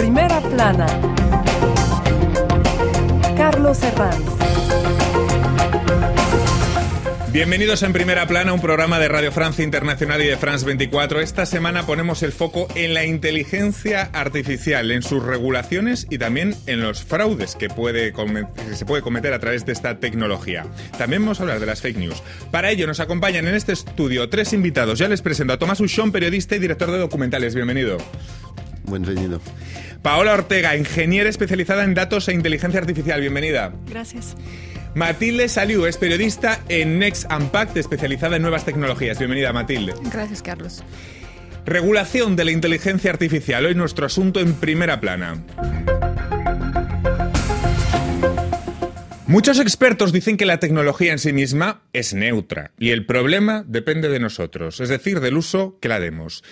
Primera 0.00 0.40
plana. 0.40 0.86
Carlos 3.36 3.82
Herranz. 3.82 4.24
Bienvenidos 7.32 7.82
en 7.82 7.92
Primera 7.92 8.26
Plana, 8.26 8.54
un 8.54 8.62
programa 8.62 8.98
de 8.98 9.08
Radio 9.08 9.30
Francia 9.30 9.62
Internacional 9.62 10.22
y 10.22 10.26
de 10.26 10.38
France 10.38 10.64
24. 10.64 11.20
Esta 11.20 11.44
semana 11.44 11.84
ponemos 11.84 12.22
el 12.22 12.32
foco 12.32 12.66
en 12.76 12.94
la 12.94 13.04
inteligencia 13.04 14.08
artificial, 14.14 14.90
en 14.90 15.02
sus 15.02 15.22
regulaciones 15.22 16.06
y 16.08 16.16
también 16.16 16.56
en 16.66 16.80
los 16.80 17.04
fraudes 17.04 17.54
que, 17.54 17.68
puede 17.68 18.14
se 18.72 18.86
puede 18.86 19.02
cometer 19.02 19.34
a 19.34 19.38
través 19.38 19.66
de 19.66 19.74
esta 19.74 20.00
tecnología. 20.00 20.64
También 20.96 21.20
vamos 21.20 21.40
a 21.40 21.42
hablar 21.42 21.60
de 21.60 21.66
las 21.66 21.82
fake 21.82 21.98
news. 21.98 22.22
Para 22.50 22.70
ello 22.70 22.86
nos 22.86 23.00
acompañan 23.00 23.46
en 23.46 23.54
este 23.54 23.74
estudio 23.74 24.30
tres 24.30 24.54
invitados. 24.54 24.98
Ya 24.98 25.08
les 25.08 25.20
presento 25.20 25.52
a 25.52 25.58
Tomás 25.58 25.78
Ushon, 25.78 26.10
periodista 26.10 26.56
y 26.56 26.58
director 26.58 26.90
de 26.90 26.96
documentales. 26.96 27.54
Bienvenido. 27.54 27.98
Bienvenido. 28.90 29.40
Paola 30.02 30.34
Ortega, 30.34 30.76
ingeniera 30.76 31.28
especializada 31.28 31.84
en 31.84 31.94
datos 31.94 32.28
e 32.28 32.32
inteligencia 32.32 32.80
artificial. 32.80 33.20
Bienvenida. 33.20 33.72
Gracias. 33.88 34.36
Matilde 34.94 35.48
Saliu 35.48 35.86
es 35.86 35.96
periodista 35.96 36.60
en 36.68 36.98
Next 36.98 37.30
Unpacked, 37.30 37.76
especializada 37.76 38.36
en 38.36 38.42
nuevas 38.42 38.64
tecnologías. 38.64 39.18
Bienvenida, 39.18 39.52
Matilde. 39.52 39.94
Gracias, 40.12 40.42
Carlos. 40.42 40.82
Regulación 41.64 42.34
de 42.34 42.44
la 42.44 42.50
inteligencia 42.50 43.10
artificial. 43.10 43.66
Hoy 43.66 43.74
nuestro 43.74 44.06
asunto 44.06 44.40
en 44.40 44.54
primera 44.54 45.00
plana. 45.00 45.44
Muchos 49.30 49.60
expertos 49.60 50.12
dicen 50.12 50.36
que 50.36 50.44
la 50.44 50.58
tecnología 50.58 51.12
en 51.12 51.20
sí 51.20 51.32
misma 51.32 51.82
es 51.92 52.14
neutra 52.14 52.72
y 52.80 52.90
el 52.90 53.06
problema 53.06 53.62
depende 53.64 54.08
de 54.08 54.18
nosotros, 54.18 54.80
es 54.80 54.88
decir, 54.88 55.20
del 55.20 55.36
uso 55.36 55.78
que 55.80 55.88
la 55.88 56.00
demos. 56.00 56.42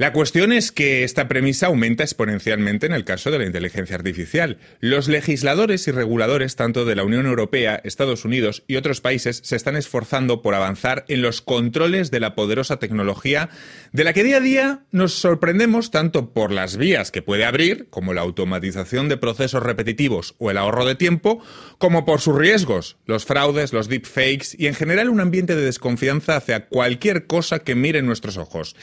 La 0.00 0.14
cuestión 0.14 0.50
es 0.54 0.72
que 0.72 1.04
esta 1.04 1.28
premisa 1.28 1.66
aumenta 1.66 2.04
exponencialmente 2.04 2.86
en 2.86 2.94
el 2.94 3.04
caso 3.04 3.30
de 3.30 3.38
la 3.38 3.44
inteligencia 3.44 3.96
artificial. 3.96 4.56
Los 4.80 5.08
legisladores 5.08 5.86
y 5.88 5.90
reguladores, 5.90 6.56
tanto 6.56 6.86
de 6.86 6.96
la 6.96 7.04
Unión 7.04 7.26
Europea, 7.26 7.82
Estados 7.84 8.24
Unidos 8.24 8.62
y 8.66 8.76
otros 8.76 9.02
países, 9.02 9.42
se 9.44 9.56
están 9.56 9.76
esforzando 9.76 10.40
por 10.40 10.54
avanzar 10.54 11.04
en 11.08 11.20
los 11.20 11.42
controles 11.42 12.10
de 12.10 12.18
la 12.18 12.34
poderosa 12.34 12.78
tecnología, 12.78 13.50
de 13.92 14.04
la 14.04 14.14
que 14.14 14.24
día 14.24 14.38
a 14.38 14.40
día 14.40 14.84
nos 14.90 15.12
sorprendemos 15.12 15.90
tanto 15.90 16.32
por 16.32 16.50
las 16.50 16.78
vías 16.78 17.10
que 17.10 17.20
puede 17.20 17.44
abrir, 17.44 17.88
como 17.90 18.14
la 18.14 18.22
automatización 18.22 19.10
de 19.10 19.18
procesos 19.18 19.62
repetitivos 19.62 20.34
o 20.38 20.50
el 20.50 20.56
ahorro 20.56 20.86
de 20.86 20.94
tiempo, 20.94 21.44
como 21.76 22.06
por 22.06 22.22
sus 22.22 22.38
riesgos, 22.38 22.96
los 23.04 23.26
fraudes, 23.26 23.74
los 23.74 23.90
deepfakes 23.90 24.56
y 24.56 24.66
en 24.66 24.74
general 24.74 25.10
un 25.10 25.20
ambiente 25.20 25.56
de 25.56 25.66
desconfianza 25.66 26.36
hacia 26.36 26.68
cualquier 26.68 27.26
cosa 27.26 27.58
que 27.58 27.74
mire 27.74 27.98
en 27.98 28.06
nuestros 28.06 28.38
ojos. 28.38 28.74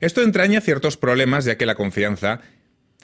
Esto 0.00 0.20
entraña 0.20 0.63
ciertos 0.64 0.96
problemas 0.96 1.44
ya 1.44 1.56
que 1.56 1.66
la 1.66 1.74
confianza 1.74 2.40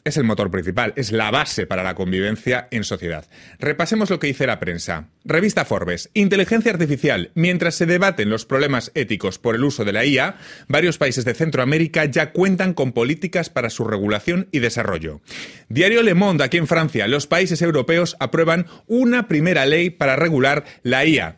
es 0.05 0.17
el 0.17 0.25
motor 0.25 0.51
principal, 0.51 0.93
es 0.97 1.13
la 1.13 1.31
base 1.31 1.67
para 1.67 1.83
la 1.83 1.95
convivencia 1.95 2.69
en 2.71 2.85
sociedad. 2.85 3.27
Repasemos 3.59 4.11
lo 4.11 4.19
que 4.19 4.29
dice 4.29 4.47
la 4.47 4.61
prensa. 4.61 5.09
Revista 5.25 5.65
Forbes. 5.65 6.11
Inteligencia 6.15 6.73
artificial. 6.73 7.31
Mientras 7.35 7.75
se 7.75 7.87
debaten 7.87 8.31
los 8.31 8.47
problemas 8.47 8.93
éticos 8.95 9.39
por 9.39 9.55
el 9.55 9.65
uso 9.65 9.85
de 9.85 9.93
la 9.93 10.05
IA, 10.05 10.37
varios 10.69 10.99
países 10.99 11.25
de 11.25 11.35
Centroamérica 11.35 12.07
ya 12.07 12.33
cuentan 12.33 12.75
con 12.75 12.93
políticas 12.93 13.51
para 13.51 13.71
su 13.71 13.85
regulación 13.85 14.49
y 14.53 14.61
desarrollo. 14.61 15.21
Diario 15.69 16.03
Le 16.03 16.15
Monde, 16.15 16.45
aquí 16.45 16.57
en 16.57 16.67
Francia, 16.67 17.07
los 17.07 17.27
países 17.27 17.61
europeos 17.63 18.17
aprueban 18.21 18.67
una 18.87 19.29
primera 19.29 19.67
ley 19.67 19.91
para 19.91 20.17
regular 20.17 20.65
la 20.83 21.05
IA. 21.05 21.37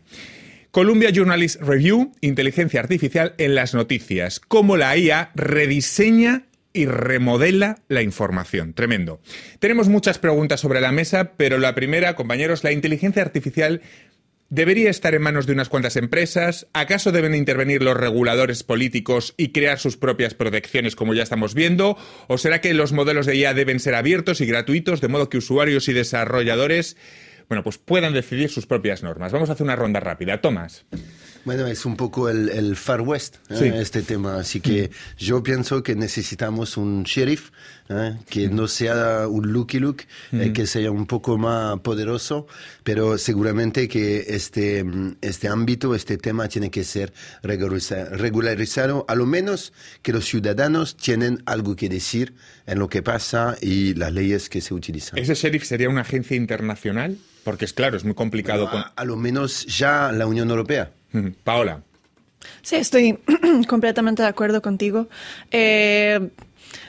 Columbia 0.73 1.11
Journalist 1.11 1.61
Review, 1.61 2.13
inteligencia 2.23 2.81
artificial 2.81 3.35
en 3.37 3.55
las 3.55 3.75
noticias, 3.75 4.41
cómo 4.41 4.79
la 4.79 4.97
IA 4.97 5.31
rediseña 5.35 6.47
y 6.73 6.87
remodela 6.87 7.83
la 7.89 8.01
información. 8.01 8.73
Tremendo. 8.73 9.21
Tenemos 9.59 9.91
muchas 9.91 10.19
preguntas 10.19 10.61
sobre 10.61 10.81
la 10.81 10.91
mesa, 10.91 11.33
pero 11.37 11.59
la 11.59 11.75
primera, 11.75 12.17
compañeros, 12.17 12.65
la 12.65 12.73
inteligencia 12.73 13.21
artificial 13.21 13.83
¿Debería 14.53 14.91
estar 14.91 15.15
en 15.15 15.23
manos 15.23 15.47
de 15.47 15.55
unas 15.55 15.71
cuantas 15.71 15.97
empresas? 15.97 16.67
¿Acaso 16.75 17.11
deben 17.11 17.35
intervenir 17.35 17.83
los 17.83 17.97
reguladores 17.97 18.63
políticos 18.65 19.33
y 19.39 19.49
crear 19.49 19.79
sus 19.79 19.97
propias 19.97 20.35
protecciones 20.35 20.95
como 20.95 21.15
ya 21.15 21.23
estamos 21.23 21.55
viendo? 21.55 21.97
¿O 22.29 22.37
será 22.37 22.61
que 22.61 22.75
los 22.75 22.93
modelos 22.93 23.25
de 23.25 23.35
IA 23.37 23.55
deben 23.55 23.81
ser 23.81 23.95
abiertos 23.95 24.43
y 24.43 24.47
gratuitos 24.47 25.01
de 25.01 25.09
modo 25.09 25.31
que 25.31 25.39
usuarios 25.39 25.89
y 25.89 25.95
desarrolladores 25.95 26.99
bueno, 27.53 27.63
pues 27.63 27.77
puedan 27.77 28.15
decidir 28.15 28.49
sus 28.49 28.65
propias 28.65 29.03
normas. 29.03 29.31
Vamos 29.31 29.51
a 29.51 29.53
hacer 29.53 29.65
una 29.65 29.77
ronda 29.77 30.01
rápida. 30.01 30.41
Tomás. 30.41 30.87
Bueno, 31.45 31.67
es 31.67 31.85
un 31.85 31.97
poco 31.97 32.31
el, 32.31 32.77
Far 32.77 33.03
West, 33.03 33.37
¿eh? 33.51 33.75
este 33.77 34.01
tema. 34.01 34.37
Así 34.37 34.61
que 34.61 34.89
mm. 34.89 35.19
yo 35.19 35.43
pienso 35.43 35.83
que 35.83 35.95
necesitamos 35.95 36.79
un 36.79 37.03
sheriff 37.03 37.51
¿eh? 37.91 38.17
que 38.31 38.49
mm. 38.49 38.57
no 38.57 38.69
sea 38.69 39.29
un 39.29 39.53
looky 39.53 39.81
look, 39.81 40.05
eh, 40.33 40.49
mm. 40.49 40.53
que 40.55 40.67
sea 40.67 40.91
un 40.91 41.07
poco 41.07 41.37
más 41.37 41.81
poderoso, 41.81 42.47
pero 42.85 43.19
seguramente 43.19 43.87
que 43.87 44.25
este, 44.29 44.83
este 45.21 45.49
ámbito, 45.49 45.95
este 45.95 46.17
tema 46.17 46.49
tiene 46.49 46.71
que 46.71 46.85
ser 46.85 47.13
regularizado, 47.43 49.05
a 49.09 49.15
lo 49.15 49.27
menos 49.27 49.75
que 50.01 50.15
los 50.15 50.25
ciudadanos 50.25 50.97
tienen 50.97 51.43
algo 51.45 51.77
que 51.77 51.91
decir 51.91 52.33
en 52.65 52.79
lo 52.79 52.89
que 52.89 53.03
pasa 53.03 53.59
y 53.61 53.93
las 53.93 54.11
leyes 54.11 54.49
que 54.49 54.63
se 54.63 54.73
utilizan. 54.73 55.19
¿Ese 55.19 55.35
sheriff 55.35 55.65
sería 55.65 55.91
una 55.91 56.01
agencia 56.01 56.35
internacional? 56.35 57.19
Porque 57.45 57.65
es 57.65 57.73
claro, 57.73 57.97
es 57.97 58.05
muy 58.05 58.15
complicado. 58.15 58.69
a, 58.95 59.05
lo 59.05 59.17
menos 59.17 59.67
ya 59.67 60.13
la 60.13 60.27
Unión 60.27 60.51
Europea. 60.51 60.93
Paola. 61.45 61.83
Sí, 62.63 62.77
estoy 62.77 63.19
completamente 63.69 64.23
de 64.23 64.29
acuerdo 64.29 64.63
contigo. 64.63 65.09
Eh, 65.51 66.31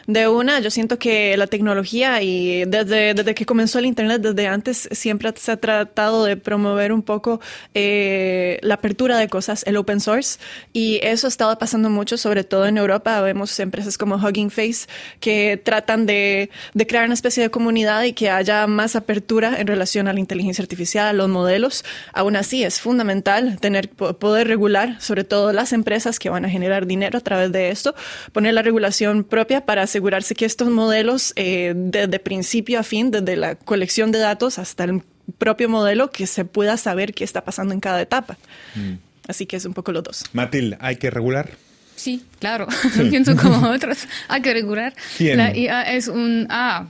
de 0.07 0.27
una, 0.27 0.59
yo 0.59 0.69
siento 0.69 0.99
que 0.99 1.37
la 1.37 1.47
tecnología 1.47 2.21
y 2.21 2.65
desde, 2.65 3.13
desde 3.13 3.33
que 3.33 3.45
comenzó 3.45 3.79
el 3.79 3.85
Internet, 3.85 4.21
desde 4.21 4.47
antes, 4.47 4.89
siempre 4.91 5.33
se 5.35 5.51
ha 5.51 5.57
tratado 5.57 6.25
de 6.25 6.35
promover 6.35 6.91
un 6.91 7.03
poco 7.03 7.39
eh, 7.73 8.59
la 8.61 8.75
apertura 8.75 9.17
de 9.17 9.29
cosas, 9.29 9.63
el 9.65 9.77
open 9.77 10.01
source, 10.01 10.39
y 10.73 10.99
eso 11.03 11.27
ha 11.27 11.29
estado 11.29 11.57
pasando 11.57 11.89
mucho, 11.89 12.17
sobre 12.17 12.43
todo 12.43 12.65
en 12.65 12.77
Europa. 12.77 13.21
Vemos 13.21 13.57
empresas 13.59 13.97
como 13.97 14.15
Hugging 14.15 14.51
Face 14.51 14.87
que 15.19 15.61
tratan 15.63 16.05
de, 16.05 16.49
de 16.73 16.87
crear 16.87 17.05
una 17.05 17.13
especie 17.13 17.43
de 17.43 17.49
comunidad 17.49 18.03
y 18.03 18.13
que 18.13 18.29
haya 18.29 18.67
más 18.67 18.95
apertura 18.95 19.59
en 19.59 19.67
relación 19.67 20.07
a 20.07 20.13
la 20.13 20.19
inteligencia 20.19 20.61
artificial, 20.61 21.07
a 21.07 21.13
los 21.13 21.29
modelos. 21.29 21.85
Aún 22.11 22.35
así, 22.35 22.63
es 22.63 22.81
fundamental 22.81 23.57
tener 23.59 23.89
poder 23.89 24.47
regular, 24.47 24.99
sobre 24.99 25.23
todo 25.23 25.53
las 25.53 25.71
empresas 25.71 26.19
que 26.19 26.29
van 26.29 26.45
a 26.45 26.49
generar 26.49 26.87
dinero 26.87 27.17
a 27.17 27.21
través 27.21 27.51
de 27.51 27.69
esto, 27.69 27.95
poner 28.31 28.53
la 28.53 28.61
regulación 28.61 29.23
propia 29.23 29.65
para 29.65 29.87
asegurarse 29.93 30.33
que 30.33 30.45
estos 30.45 30.71
modelos, 30.71 31.33
eh, 31.35 31.73
desde 31.75 32.17
principio 32.17 32.79
a 32.79 32.83
fin, 32.83 33.11
desde 33.11 33.35
la 33.35 33.53
colección 33.53 34.11
de 34.11 34.17
datos 34.17 34.57
hasta 34.57 34.85
el 34.85 35.03
propio 35.37 35.69
modelo, 35.69 36.09
que 36.09 36.25
se 36.25 36.45
pueda 36.45 36.77
saber 36.77 37.13
qué 37.13 37.23
está 37.23 37.45
pasando 37.45 37.75
en 37.75 37.79
cada 37.79 38.01
etapa. 38.01 38.39
Mm. 38.73 38.93
Así 39.27 39.45
que 39.45 39.55
es 39.55 39.65
un 39.65 39.75
poco 39.75 39.91
los 39.91 40.03
dos. 40.03 40.23
Matilde, 40.33 40.77
¿hay 40.79 40.95
que 40.95 41.11
regular? 41.11 41.51
Sí, 41.95 42.25
claro. 42.39 42.67
Pienso 43.11 43.35
como 43.35 43.69
otros. 43.71 44.07
Hay 44.29 44.41
que 44.41 44.51
regular. 44.51 44.95
La 45.19 45.55
IA 45.55 45.83
es 45.93 46.07
un... 46.07 46.47
Ah, 46.49 46.87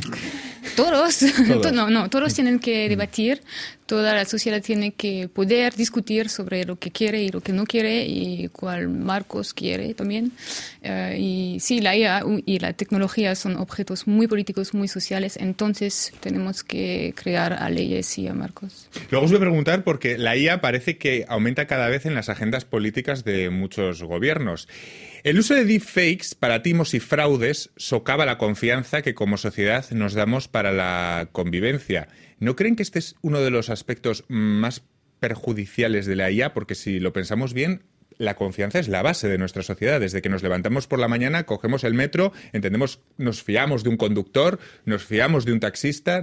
todos. 0.76 1.22
no, 1.72 1.90
no, 1.90 2.10
todos 2.10 2.34
tienen 2.34 2.58
que 2.58 2.88
debatir 2.88 3.40
toda 3.86 4.14
la 4.14 4.24
sociedad 4.24 4.62
tiene 4.62 4.92
que 4.92 5.28
poder 5.28 5.74
discutir 5.74 6.28
sobre 6.28 6.64
lo 6.64 6.76
que 6.76 6.90
quiere 6.90 7.22
y 7.22 7.28
lo 7.28 7.40
que 7.40 7.52
no 7.52 7.64
quiere 7.64 8.04
y 8.06 8.48
cuál 8.48 8.88
marcos 8.88 9.52
quiere 9.52 9.94
también. 9.94 10.32
Eh, 10.82 11.16
y 11.18 11.60
sí, 11.60 11.80
la 11.80 11.96
IA 11.96 12.22
y 12.46 12.58
la 12.58 12.72
tecnología 12.72 13.34
son 13.34 13.56
objetos 13.56 14.06
muy 14.06 14.26
políticos, 14.26 14.74
muy 14.74 14.88
sociales, 14.88 15.36
entonces 15.38 16.12
tenemos 16.20 16.64
que 16.64 17.14
crear 17.16 17.52
a 17.52 17.68
leyes 17.68 18.18
y 18.18 18.28
a 18.28 18.34
marcos. 18.34 18.88
Luego 19.10 19.26
os 19.26 19.30
voy 19.30 19.38
a 19.38 19.40
preguntar 19.40 19.84
porque 19.84 20.18
la 20.18 20.36
IA 20.36 20.60
parece 20.60 20.96
que 20.96 21.26
aumenta 21.28 21.66
cada 21.66 21.88
vez 21.88 22.06
en 22.06 22.14
las 22.14 22.28
agendas 22.28 22.64
políticas 22.64 23.24
de 23.24 23.50
muchos 23.50 24.02
gobiernos. 24.02 24.68
El 25.24 25.38
uso 25.38 25.54
de 25.54 25.64
deepfakes 25.64 26.34
para 26.38 26.62
timos 26.62 26.92
y 26.92 27.00
fraudes 27.00 27.70
socava 27.76 28.26
la 28.26 28.36
confianza 28.36 29.00
que 29.00 29.14
como 29.14 29.38
sociedad 29.38 29.86
nos 29.90 30.12
damos 30.12 30.48
para 30.54 30.70
la 30.70 31.30
convivencia. 31.32 32.06
¿No 32.38 32.54
creen 32.54 32.76
que 32.76 32.84
este 32.84 33.00
es 33.00 33.16
uno 33.22 33.40
de 33.40 33.50
los 33.50 33.70
aspectos 33.70 34.24
más 34.28 34.84
perjudiciales 35.18 36.06
de 36.06 36.14
la 36.14 36.30
IA? 36.30 36.54
Porque 36.54 36.76
si 36.76 37.00
lo 37.00 37.12
pensamos 37.12 37.52
bien, 37.54 37.82
la 38.18 38.36
confianza 38.36 38.78
es 38.78 38.86
la 38.86 39.02
base 39.02 39.26
de 39.26 39.36
nuestra 39.36 39.64
sociedad. 39.64 39.98
Desde 39.98 40.22
que 40.22 40.28
nos 40.28 40.44
levantamos 40.44 40.86
por 40.86 41.00
la 41.00 41.08
mañana, 41.08 41.42
cogemos 41.42 41.82
el 41.82 41.94
metro, 41.94 42.32
entendemos, 42.52 43.00
nos 43.18 43.42
fiamos 43.42 43.82
de 43.82 43.88
un 43.88 43.96
conductor, 43.96 44.60
nos 44.84 45.04
fiamos 45.04 45.44
de 45.44 45.54
un 45.54 45.58
taxista. 45.58 46.22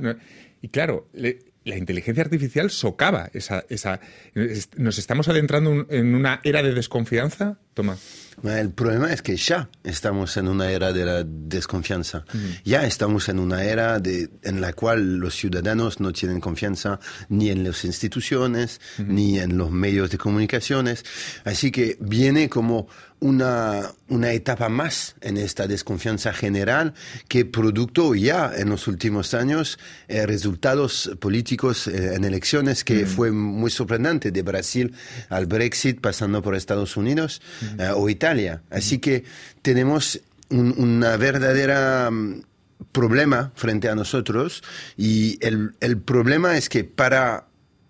Y 0.62 0.70
claro, 0.70 1.10
la 1.14 1.76
inteligencia 1.76 2.24
artificial 2.24 2.70
socava 2.70 3.30
esa, 3.34 3.66
esa. 3.68 4.00
¿Nos 4.78 4.98
estamos 4.98 5.28
adentrando 5.28 5.88
en 5.90 6.16
una 6.16 6.40
era 6.46 6.64
de 6.64 6.74
desconfianza? 6.74 7.60
El 8.44 8.72
problema 8.72 9.14
es 9.14 9.22
que 9.22 9.36
ya 9.36 9.70
estamos 9.84 10.36
en 10.38 10.48
una 10.48 10.72
era 10.72 10.92
de 10.92 11.06
la 11.06 11.24
desconfianza. 11.24 12.26
Ya 12.64 12.86
estamos 12.86 13.30
en 13.30 13.40
una 13.40 13.64
era 13.64 14.00
de, 14.00 14.30
en 14.42 14.62
la 14.62 14.74
cual 14.74 15.18
los 15.18 15.36
ciudadanos 15.36 16.00
no 16.00 16.12
tienen 16.12 16.40
confianza 16.40 17.00
ni 17.30 17.50
en 17.50 17.64
las 17.64 17.86
instituciones, 17.86 18.82
ni 18.98 19.40
en 19.40 19.58
los 19.58 19.70
medios 19.70 20.10
de 20.10 20.18
comunicaciones. 20.18 21.06
Así 21.46 21.72
que 21.72 21.98
viene 22.00 22.50
como 22.50 22.88
una, 23.22 23.92
una 24.10 24.34
etapa 24.34 24.68
más 24.68 25.16
en 25.22 25.38
esta 25.38 25.68
desconfianza 25.68 26.34
general 26.34 26.96
que 27.28 27.46
producto 27.46 28.16
ya 28.16 28.52
en 28.56 28.70
los 28.70 28.88
últimos 28.88 29.36
años 29.36 29.78
eh, 30.08 30.26
resultados 30.26 31.12
políticos 31.20 31.88
eh, 31.88 32.16
en 32.16 32.24
elecciones 32.24 32.84
que 32.84 33.06
fue 33.06 33.32
muy 33.32 33.70
sorprendente 33.70 34.32
de 34.32 34.42
Brasil 34.42 34.96
al 35.30 35.46
Brexit 35.46 36.02
pasando 36.02 36.42
por 36.42 36.56
Estados 36.56 36.98
Unidos 36.98 37.44
eh, 37.78 37.90
o 37.96 38.10
Italia. 38.10 38.62
Así 38.70 39.00
que 39.00 39.24
tenemos 39.62 40.22
un, 40.50 40.74
una 40.78 41.18
verdadera 41.18 42.10
mm, 42.12 42.44
problema 42.92 43.52
frente 43.56 43.90
a 43.90 43.96
nosotros 43.96 44.64
y 44.98 45.38
el, 45.46 45.76
el 45.80 45.98
problema 45.98 46.58
es 46.58 46.70
que 46.70 46.84
para 46.84 47.48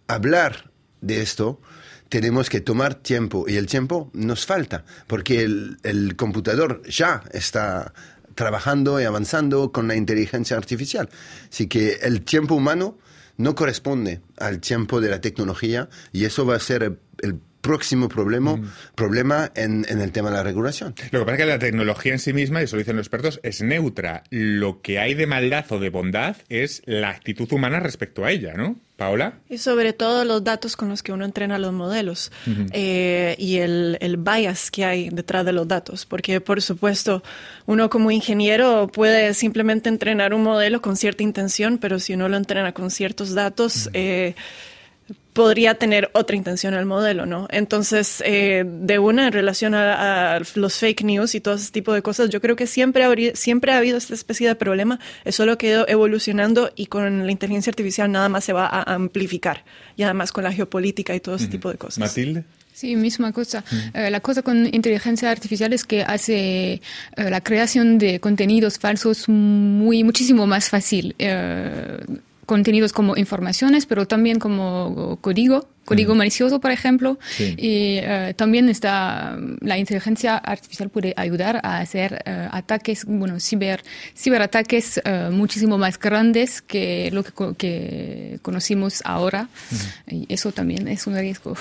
hablar 0.07 0.71
de 1.01 1.21
esto 1.21 1.61
tenemos 2.09 2.49
que 2.49 2.59
tomar 2.61 2.95
tiempo 2.95 3.45
y 3.47 3.55
el 3.55 3.67
tiempo 3.67 4.11
nos 4.13 4.45
falta 4.45 4.83
porque 5.07 5.43
el, 5.43 5.77
el 5.83 6.15
computador 6.15 6.81
ya 6.87 7.23
está 7.31 7.93
trabajando 8.35 8.99
y 8.99 9.05
avanzando 9.05 9.71
con 9.71 9.87
la 9.87 9.95
inteligencia 9.95 10.57
artificial. 10.57 11.09
Así 11.49 11.67
que 11.67 11.99
el 12.01 12.21
tiempo 12.21 12.55
humano 12.55 12.97
no 13.37 13.55
corresponde 13.55 14.21
al 14.37 14.59
tiempo 14.59 15.01
de 15.01 15.09
la 15.09 15.21
tecnología 15.21 15.89
y 16.11 16.25
eso 16.25 16.45
va 16.45 16.55
a 16.55 16.59
ser 16.59 16.83
el, 16.83 16.99
el 17.21 17.39
próximo 17.61 18.09
problema, 18.09 18.57
mm. 18.57 18.71
problema 18.95 19.51
en, 19.55 19.85
en, 19.87 20.01
el 20.01 20.11
tema 20.11 20.29
de 20.29 20.37
la 20.37 20.43
regulación. 20.43 20.93
Lo 21.11 21.19
que 21.19 21.25
pasa 21.25 21.33
es 21.33 21.37
que 21.39 21.45
la 21.45 21.59
tecnología 21.59 22.13
en 22.13 22.19
sí 22.19 22.33
misma, 22.33 22.61
y 22.61 22.65
eso 22.65 22.75
lo 22.75 22.79
dicen 22.79 22.95
los 22.95 23.05
expertos, 23.05 23.39
es 23.43 23.61
neutra. 23.61 24.23
Lo 24.29 24.81
que 24.81 24.99
hay 24.99 25.13
de 25.13 25.27
maldad 25.27 25.65
o 25.71 25.79
de 25.79 25.89
bondad 25.89 26.35
es 26.49 26.81
la 26.85 27.09
actitud 27.09 27.51
humana 27.51 27.79
respecto 27.79 28.25
a 28.25 28.31
ella, 28.31 28.53
¿no? 28.55 28.75
Paola. 28.97 29.33
Y 29.49 29.57
sobre 29.57 29.93
todo 29.93 30.25
los 30.25 30.43
datos 30.43 30.75
con 30.75 30.89
los 30.89 31.01
que 31.01 31.11
uno 31.11 31.25
entrena 31.25 31.57
los 31.57 31.73
modelos 31.73 32.31
uh 32.45 32.49
-huh. 32.51 32.69
eh, 32.71 33.35
y 33.39 33.57
el, 33.57 33.97
el, 33.99 34.17
bias 34.17 34.69
que 34.69 34.85
hay 34.85 35.09
detrás 35.09 35.43
de 35.43 35.53
los 35.53 35.67
datos. 35.67 36.05
Porque, 36.05 36.39
por 36.39 36.61
supuesto, 36.61 37.23
uno 37.65 37.89
como 37.89 38.11
ingeniero 38.11 38.87
puede 38.93 39.33
simplemente 39.33 39.89
entrenar 39.89 40.35
un 40.35 40.43
modelo 40.43 40.83
con 40.83 40.97
cierta 40.97 41.23
intención, 41.23 41.79
pero 41.79 41.97
si 41.97 42.13
uno 42.13 42.29
lo 42.29 42.37
entrena 42.37 42.73
con 42.73 42.91
ciertos 42.91 43.33
datos, 43.33 43.87
uh 43.87 43.89
-huh. 43.89 43.91
eh, 43.95 44.35
podría 45.33 45.75
tener 45.75 46.09
otra 46.13 46.35
intención 46.35 46.73
el 46.73 46.85
modelo, 46.85 47.25
¿no? 47.25 47.47
Entonces, 47.51 48.21
eh, 48.25 48.63
de 48.65 48.99
una 48.99 49.27
en 49.27 49.33
relación 49.33 49.73
a, 49.75 50.35
a, 50.35 50.41
los 50.55 50.77
fake 50.77 51.03
news 51.03 51.35
y 51.35 51.41
todo 51.41 51.55
ese 51.55 51.71
tipo 51.71 51.93
de 51.93 52.01
cosas, 52.01 52.29
yo 52.29 52.41
creo 52.41 52.55
que 52.55 52.67
siempre, 52.67 53.03
habría, 53.03 53.35
siempre 53.35 53.71
ha 53.71 53.77
habido 53.77 53.97
esta 53.97 54.13
especie 54.13 54.47
de 54.47 54.55
problema, 54.55 54.99
es 55.23 55.35
solo 55.35 55.57
que 55.57 55.67
ha 55.67 55.71
ido 55.71 55.87
evolucionando 55.87 56.71
y 56.75 56.87
con 56.87 57.25
la 57.25 57.31
inteligencia 57.31 57.71
artificial 57.71 58.11
nada 58.11 58.29
más 58.29 58.43
se 58.43 58.53
va 58.53 58.67
a 58.67 58.93
amplificar, 58.93 59.63
y 59.95 60.03
además 60.03 60.31
con 60.31 60.43
la 60.43 60.51
geopolítica 60.51 61.15
y 61.15 61.19
todo 61.19 61.35
ese 61.35 61.47
tipo 61.47 61.71
de 61.71 61.77
cosas. 61.77 61.99
Matilde. 61.99 62.43
Sí, 62.73 62.95
misma 62.95 63.31
cosa. 63.31 63.63
Mm. 63.69 63.97
Eh, 63.97 64.09
la 64.09 64.21
cosa 64.21 64.41
con 64.41 64.65
inteligencia 64.73 65.29
artificial 65.29 65.71
es 65.73 65.83
que 65.83 66.03
hace 66.03 66.73
eh, 66.73 66.81
la 67.15 67.41
creación 67.41 67.97
de 67.97 68.19
contenidos 68.19 68.79
falsos 68.79 69.29
muy 69.29 70.03
muchísimo 70.03 70.47
más 70.47 70.69
fácil. 70.69 71.13
Eh, 71.19 71.99
contenidos 72.51 72.91
como 72.91 73.15
informaciones, 73.15 73.85
pero 73.85 74.05
también 74.05 74.37
como 74.37 75.17
código, 75.21 75.69
código 75.85 76.13
mm. 76.13 76.17
malicioso, 76.17 76.59
por 76.59 76.71
ejemplo. 76.71 77.17
Sí. 77.37 77.55
Y 77.57 77.99
uh, 77.99 78.33
también 78.33 78.67
está 78.67 79.37
la 79.61 79.77
inteligencia 79.77 80.35
artificial 80.35 80.89
puede 80.89 81.13
ayudar 81.15 81.61
a 81.63 81.79
hacer 81.79 82.21
uh, 82.27 82.49
ataques, 82.51 83.05
bueno, 83.05 83.39
ciber, 83.39 83.85
ciberataques 84.17 84.99
uh, 85.05 85.31
muchísimo 85.31 85.77
más 85.77 85.97
grandes 85.97 86.61
que 86.61 87.09
lo 87.13 87.23
que, 87.23 87.31
que 87.57 88.39
conocimos 88.41 89.01
ahora. 89.05 89.43
Mm. 89.43 90.13
Y 90.13 90.25
eso 90.27 90.51
también 90.51 90.89
es 90.89 91.07
un 91.07 91.17
riesgo. 91.17 91.55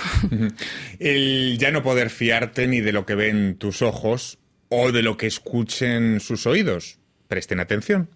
El 0.98 1.56
ya 1.56 1.70
no 1.70 1.84
poder 1.84 2.10
fiarte 2.10 2.66
ni 2.66 2.81
de 2.81 2.90
lo 2.90 3.06
que 3.06 3.14
ven 3.14 3.54
tus 3.58 3.81
ojos 3.81 4.38
o 4.70 4.90
de 4.90 5.02
lo 5.02 5.16
que 5.16 5.28
escuchen 5.28 6.19
sus 6.19 6.48
oídos. 6.48 6.98
Presten 7.28 7.60
atención. 7.60 8.08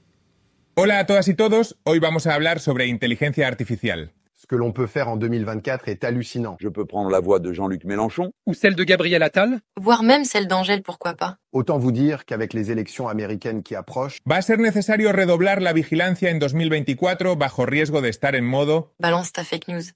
Hola 0.76 0.98
a 0.98 1.06
todas 1.06 1.28
y 1.28 1.34
todos, 1.34 1.76
hoy 1.84 2.00
vamos 2.00 2.26
a 2.26 2.34
hablar 2.34 2.58
sobre 2.58 2.88
inteligencia 2.88 3.46
artificial. 3.46 4.10
Ce 4.34 4.48
que 4.48 4.56
l'on 4.56 4.72
peut 4.72 4.88
faire 4.88 5.06
en 5.06 5.16
2024 5.16 5.88
est 5.88 6.02
hallucinant. 6.02 6.56
Je 6.60 6.68
peux 6.68 6.84
prendre 6.84 7.10
la 7.10 7.20
voix 7.20 7.38
de 7.38 7.52
Jean-Luc 7.52 7.84
Mélenchon. 7.84 8.32
Ou 8.44 8.54
celle 8.54 8.74
de 8.74 8.82
Gabriel 8.82 9.22
Attal. 9.22 9.60
Voire 9.80 10.02
même 10.02 10.24
celle 10.24 10.48
d'Angèle, 10.48 10.82
pourquoi 10.82 11.14
pas. 11.14 11.38
Autant 11.52 11.78
vous 11.78 11.92
dire 11.92 12.24
qu'avec 12.24 12.52
les 12.54 12.72
élections 12.72 13.08
américaines 13.08 13.62
qui 13.62 13.76
approchent... 13.76 14.18
Va 14.28 14.34
a 14.34 14.42
ser 14.42 14.58
necesario 14.58 15.12
redoblar 15.12 15.62
la 15.62 15.72
vigilancia 15.72 16.28
en 16.30 16.40
2024 16.40 17.36
bajo 17.36 17.66
riesgo 17.66 18.00
de 18.00 18.08
estar 18.08 18.34
en 18.34 18.44
modo... 18.44 18.92
Balance 18.98 19.30
ta 19.32 19.44
fake 19.44 19.68
news. 19.68 19.94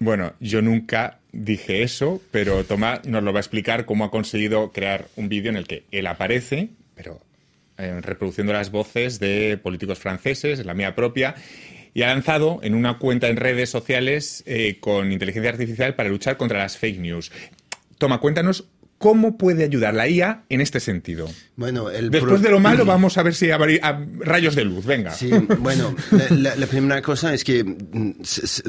Bueno, 0.00 0.32
yo 0.40 0.62
nunca 0.62 1.20
dije 1.30 1.84
eso, 1.84 2.20
pero 2.32 2.64
Tomás 2.64 3.06
nos 3.06 3.22
lo 3.22 3.32
va 3.32 3.38
a 3.38 3.42
explicar 3.42 3.86
cómo 3.86 4.04
ha 4.04 4.10
conseguido 4.10 4.72
crear 4.72 5.06
un 5.14 5.28
vídeo 5.28 5.50
en 5.50 5.56
el 5.56 5.68
que 5.68 5.84
él 5.92 6.08
aparece, 6.08 6.70
pero 6.96 7.20
eh, 7.78 8.00
reproduciendo 8.00 8.52
las 8.52 8.70
voces 8.70 9.18
de 9.18 9.58
políticos 9.62 9.98
franceses, 9.98 10.64
la 10.64 10.74
mía 10.74 10.94
propia, 10.94 11.34
y 11.94 12.02
ha 12.02 12.08
lanzado 12.08 12.60
en 12.62 12.74
una 12.74 12.98
cuenta 12.98 13.28
en 13.28 13.36
redes 13.36 13.70
sociales 13.70 14.42
eh, 14.46 14.78
con 14.80 15.12
inteligencia 15.12 15.50
artificial 15.50 15.94
para 15.94 16.08
luchar 16.08 16.36
contra 16.36 16.58
las 16.58 16.76
fake 16.76 16.98
news. 16.98 17.32
Toma, 17.98 18.20
cuéntanos 18.20 18.68
¿Cómo 18.98 19.36
puede 19.36 19.64
ayudar 19.64 19.92
la 19.92 20.08
IA 20.08 20.44
en 20.48 20.62
este 20.62 20.80
sentido? 20.80 21.28
Bueno, 21.56 21.90
el 21.90 22.10
Después 22.10 22.40
de 22.40 22.50
lo 22.50 22.60
malo, 22.60 22.84
vamos 22.86 23.18
a 23.18 23.22
ver 23.22 23.34
si 23.34 23.50
hay 23.50 23.80
rayos 24.20 24.54
de 24.54 24.64
luz. 24.64 24.86
Venga. 24.86 25.12
Sí, 25.12 25.30
bueno, 25.58 25.94
la, 26.30 26.56
la, 26.56 26.66
primera 26.66 27.02
cosa 27.02 27.34
es 27.34 27.44
que 27.44 27.62
mm, 27.62 28.12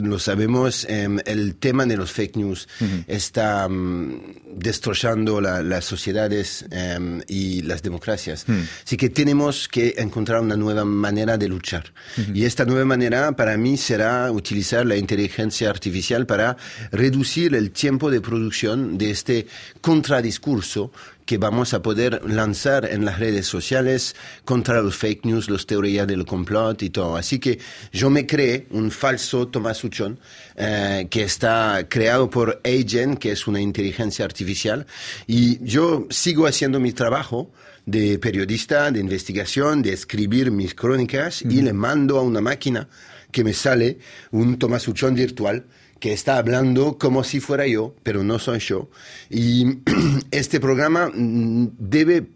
lo 0.03 0.19
sabemos, 0.19 0.85
eh, 0.89 1.07
el 1.25 1.55
tema 1.55 1.85
de 1.85 1.95
los 1.95 2.11
fake 2.11 2.35
news 2.35 2.67
uh 2.81 2.83
-huh. 2.83 3.03
está 3.07 3.67
um, 3.67 4.19
destrozando 4.53 5.39
la, 5.39 5.61
las 5.63 5.85
sociedades 5.85 6.65
um, 6.71 7.21
y 7.27 7.61
las 7.61 7.81
democracias. 7.81 8.45
Uh 8.47 8.51
-huh. 8.51 8.67
Así 8.85 8.97
que 8.97 9.09
tenemos 9.09 9.69
que 9.69 9.95
encontrar 9.97 10.41
una 10.41 10.57
nueva 10.57 10.83
manera 10.83 11.37
de 11.37 11.47
luchar. 11.47 11.93
Uh 12.17 12.21
-huh. 12.21 12.35
Y 12.35 12.45
esta 12.45 12.65
nueva 12.65 12.83
manera 12.83 13.31
para 13.33 13.55
mí 13.57 13.77
será 13.77 14.29
utilizar 14.31 14.85
la 14.85 14.97
inteligencia 14.97 15.69
artificial 15.69 16.25
para 16.25 16.57
reducir 16.91 17.55
el 17.55 17.71
tiempo 17.71 18.11
de 18.11 18.19
producción 18.19 18.97
de 18.97 19.11
este 19.11 19.47
contra 19.79 20.16
discurso 20.21 20.91
que 21.25 21.37
vamos 21.37 21.73
a 21.73 21.81
poder 21.81 22.21
lanzar 22.25 22.85
en 22.85 23.03
las 23.03 23.19
redes 23.19 23.45
sociales 23.45 24.15
contra 24.45 24.81
los 24.81 24.95
fake 24.95 25.25
news, 25.25 25.49
las 25.49 25.65
teorías 25.65 26.07
del 26.07 26.25
complot 26.25 26.81
y 26.83 26.89
todo. 26.89 27.17
Así 27.17 27.37
que 27.39 27.59
yo 27.91 28.09
me 28.09 28.25
creé 28.25 28.65
un 28.71 28.91
falso 28.91 29.49
Tomás 29.49 29.83
Uchón 29.83 30.19
eh, 30.55 31.07
que 31.09 31.23
está 31.23 31.85
creado 31.89 32.29
por 32.29 32.61
Agen, 32.63 33.17
que 33.17 33.31
es 33.31 33.45
una 33.45 33.59
inteligencia 33.59 34.23
artificial, 34.23 34.87
y 35.27 35.63
yo 35.63 36.07
sigo 36.09 36.47
haciendo 36.47 36.79
mi 36.79 36.93
trabajo 36.93 37.51
de 37.85 38.19
periodista, 38.19 38.91
de 38.91 38.99
investigación, 38.99 39.81
de 39.81 39.93
escribir 39.93 40.51
mis 40.51 40.75
crónicas 40.75 41.43
mm 41.43 41.51
y 41.51 41.61
le 41.61 41.73
mando 41.73 42.19
a 42.19 42.21
una 42.21 42.41
máquina 42.41 42.87
que 43.31 43.43
me 43.43 43.53
sale 43.53 43.99
un 44.31 44.57
Tomás 44.57 44.87
Uchón 44.87 45.15
virtual 45.15 45.65
que 45.99 46.13
está 46.13 46.37
hablando 46.37 46.97
como 46.97 47.23
si 47.23 47.39
fuera 47.39 47.67
yo, 47.67 47.95
pero 48.03 48.23
no 48.23 48.39
soy 48.39 48.59
yo. 48.59 48.89
Y 49.29 49.79
este 50.31 50.59
programa 50.59 51.09
mm, 51.13 51.69
debe 51.77 52.27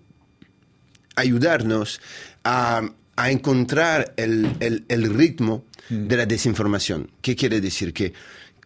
ayudarnos 1.16 2.02
a, 2.44 2.82
a 3.16 3.32
encontrar 3.32 4.14
el, 4.18 4.56
el, 4.60 4.86
el 4.88 5.14
ritmo 5.14 5.66
mm. 5.90 6.08
de 6.08 6.18
la 6.18 6.26
desinformación. 6.26 7.12
¿Qué 7.22 7.36
quiere 7.36 7.62
decir? 7.62 7.94
Que 7.94 8.14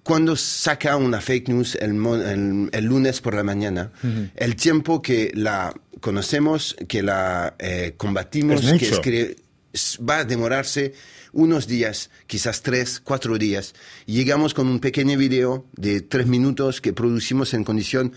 cuando 0.04 0.36
saca 0.36 0.96
una 0.98 1.20
fake 1.20 1.50
news 1.50 1.76
el, 1.76 1.96
el, 2.06 2.70
el 2.72 2.86
lunes 2.86 3.22
por 3.22 3.34
la 3.34 3.44
mañana, 3.44 3.92
uh 4.04 4.08
-huh. 4.08 4.32
el 4.36 4.56
tiempo 4.56 5.02
que 5.02 5.32
la 5.34 5.74
conocemos, 6.00 6.76
que 6.88 7.02
la 7.02 7.56
eh, 7.58 7.96
combatimos, 7.98 8.62
que 8.62 8.88
escribe, 8.88 9.36
va 10.08 10.20
a 10.20 10.24
demorarse 10.24 10.94
unos 11.36 11.68
días, 11.68 12.10
quizás 12.26 12.64
tres, 12.64 13.00
cuatro 13.00 13.38
días. 13.38 13.76
Llegamos 14.08 14.54
con 14.54 14.68
un 14.68 14.80
pequeño 14.80 15.18
video 15.18 15.66
de 15.76 16.02
tres 16.02 16.26
minutos 16.26 16.82
que 16.82 16.94
producimos 16.94 17.54
en 17.54 17.64
condición 17.64 18.14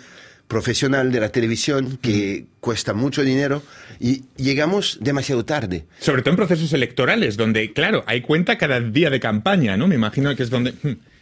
profesional 0.46 1.12
de 1.12 1.20
la 1.20 1.28
televisión 1.28 1.98
que 2.00 2.46
mm. 2.46 2.60
cuesta 2.60 2.94
mucho 2.94 3.22
dinero 3.22 3.62
y 4.00 4.22
llegamos 4.37 4.98
demasiado 5.02 5.44
tarde. 5.44 5.84
Sobre 5.98 6.22
todo 6.22 6.30
en 6.30 6.37
procesos 6.37 6.72
electorales, 6.72 7.37
donde, 7.37 7.72
claro, 7.72 8.04
hay 8.06 8.22
cuenta 8.22 8.56
cada 8.56 8.80
día 8.80 9.10
de 9.10 9.20
campaña, 9.20 9.76
¿no? 9.76 9.88
Me 9.88 9.96
imagino 9.96 10.34
que 10.34 10.44
es 10.44 10.50
donde... 10.50 10.75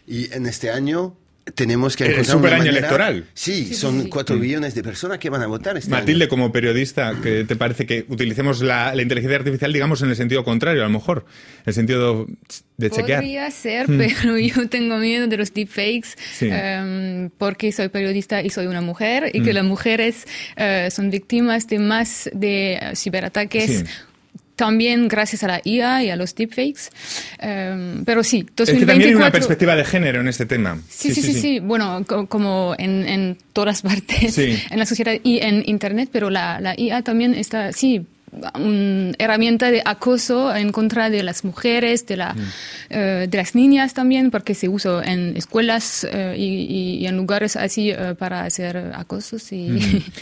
Y 0.06 0.32
en 0.32 0.46
este 0.46 0.70
año 0.70 1.16
tenemos 1.54 1.96
que 1.96 2.04
el 2.04 2.10
encontrar 2.10 2.32
super 2.36 2.48
una 2.50 2.56
año 2.56 2.64
manera- 2.66 2.78
electoral. 2.78 3.24
Sí, 3.34 3.72
son 3.74 4.08
cuatro 4.08 4.36
billones 4.38 4.74
de 4.74 4.82
personas 4.82 5.18
que 5.18 5.30
van 5.30 5.42
a 5.42 5.46
votar 5.46 5.76
este 5.76 5.90
Matilde, 5.90 6.24
año. 6.24 6.28
como 6.30 6.50
periodista, 6.52 7.14
¿qué 7.22 7.44
te 7.44 7.54
parece 7.56 7.86
que 7.86 8.04
utilicemos 8.08 8.60
la, 8.62 8.94
la 8.94 9.02
inteligencia 9.02 9.38
artificial, 9.38 9.72
digamos, 9.72 10.02
en 10.02 10.10
el 10.10 10.16
sentido 10.16 10.42
contrario, 10.44 10.82
a 10.82 10.86
lo 10.86 10.90
mejor? 10.92 11.24
En 11.58 11.62
el 11.66 11.74
sentido 11.74 12.26
de 12.76 12.90
chequear. 12.90 13.20
Podría 13.20 13.50
ser, 13.50 13.86
pero 13.86 14.36
yo 14.38 14.68
tengo 14.68 14.98
miedo 14.98 15.26
de 15.28 15.36
los 15.36 15.54
deepfakes 15.54 16.08
Sí. 16.32 16.48
em, 16.50 17.30
porque 17.38 17.70
soy 17.72 17.88
periodista 17.88 18.42
y 18.42 18.50
soy 18.50 18.66
una 18.66 18.80
mujer 18.80 19.30
y 19.32 19.42
que 19.42 19.52
las 19.52 19.64
mujeres 19.64 20.26
eh, 20.56 20.88
son 20.90 21.10
víctimas 21.10 21.68
de 21.68 21.78
más 21.78 22.28
de 22.32 22.78
ciberataques. 22.96 23.84
También 24.56 25.06
gracias 25.08 25.44
a 25.44 25.48
la 25.48 25.60
IA 25.64 26.02
y 26.04 26.10
a 26.10 26.16
los 26.16 26.34
deepfakes. 26.34 26.90
Em, 27.38 28.04
pero 28.04 28.25
sí, 28.25 28.38
Es 28.38 28.46
que 28.46 28.54
también 28.56 28.78
hay 28.78 28.86
2024. 28.86 29.16
una 29.18 29.30
perspectiva 29.30 29.76
de 29.76 29.84
género 29.84 30.20
en 30.22 30.28
este 30.28 30.46
tema. 30.46 30.78
Sí, 30.88 31.14
sí, 31.14 31.22
sí, 31.22 31.34
sí, 31.34 31.60
Bueno, 31.60 32.02
co- 32.06 32.26
como 32.26 32.75
en, 32.78 33.06
en 33.06 33.38
todas 33.52 33.82
partes 33.88 34.34
Sí. 34.34 34.58
en 34.70 34.78
la 34.78 34.86
sociedad 34.86 35.12
y 35.22 35.40
en 35.40 35.62
Internet, 35.66 36.08
pero 36.10 36.30
la, 36.30 36.60
la 36.60 36.75
IA 36.78 37.02
también 37.02 37.34
está, 37.34 37.72
sí, 37.72 38.06
una 38.54 39.12
herramienta 39.18 39.70
de 39.70 39.80
acoso 39.84 40.54
en 40.54 40.70
contra 40.72 41.08
de 41.10 41.22
las 41.22 41.44
mujeres, 41.44 42.06
de, 42.06 42.16
la, 42.16 42.34
Mm. 42.34 42.40
eh, 42.90 43.26
de 43.30 43.36
las 43.38 43.54
niñas 43.54 43.94
también, 43.94 44.30
porque 44.30 44.54
se 44.54 44.68
usa 44.68 45.02
en 45.04 45.36
escuelas 45.36 46.06
eh, 46.10 46.34
y, 46.36 46.98
y- 47.02 47.06
en 47.06 47.16
lugares 47.16 47.56
así 47.56 47.90
eh, 47.90 48.14
para 48.18 48.44
hacer 48.44 48.76
acosos. 48.94 49.52
Y, 49.52 49.68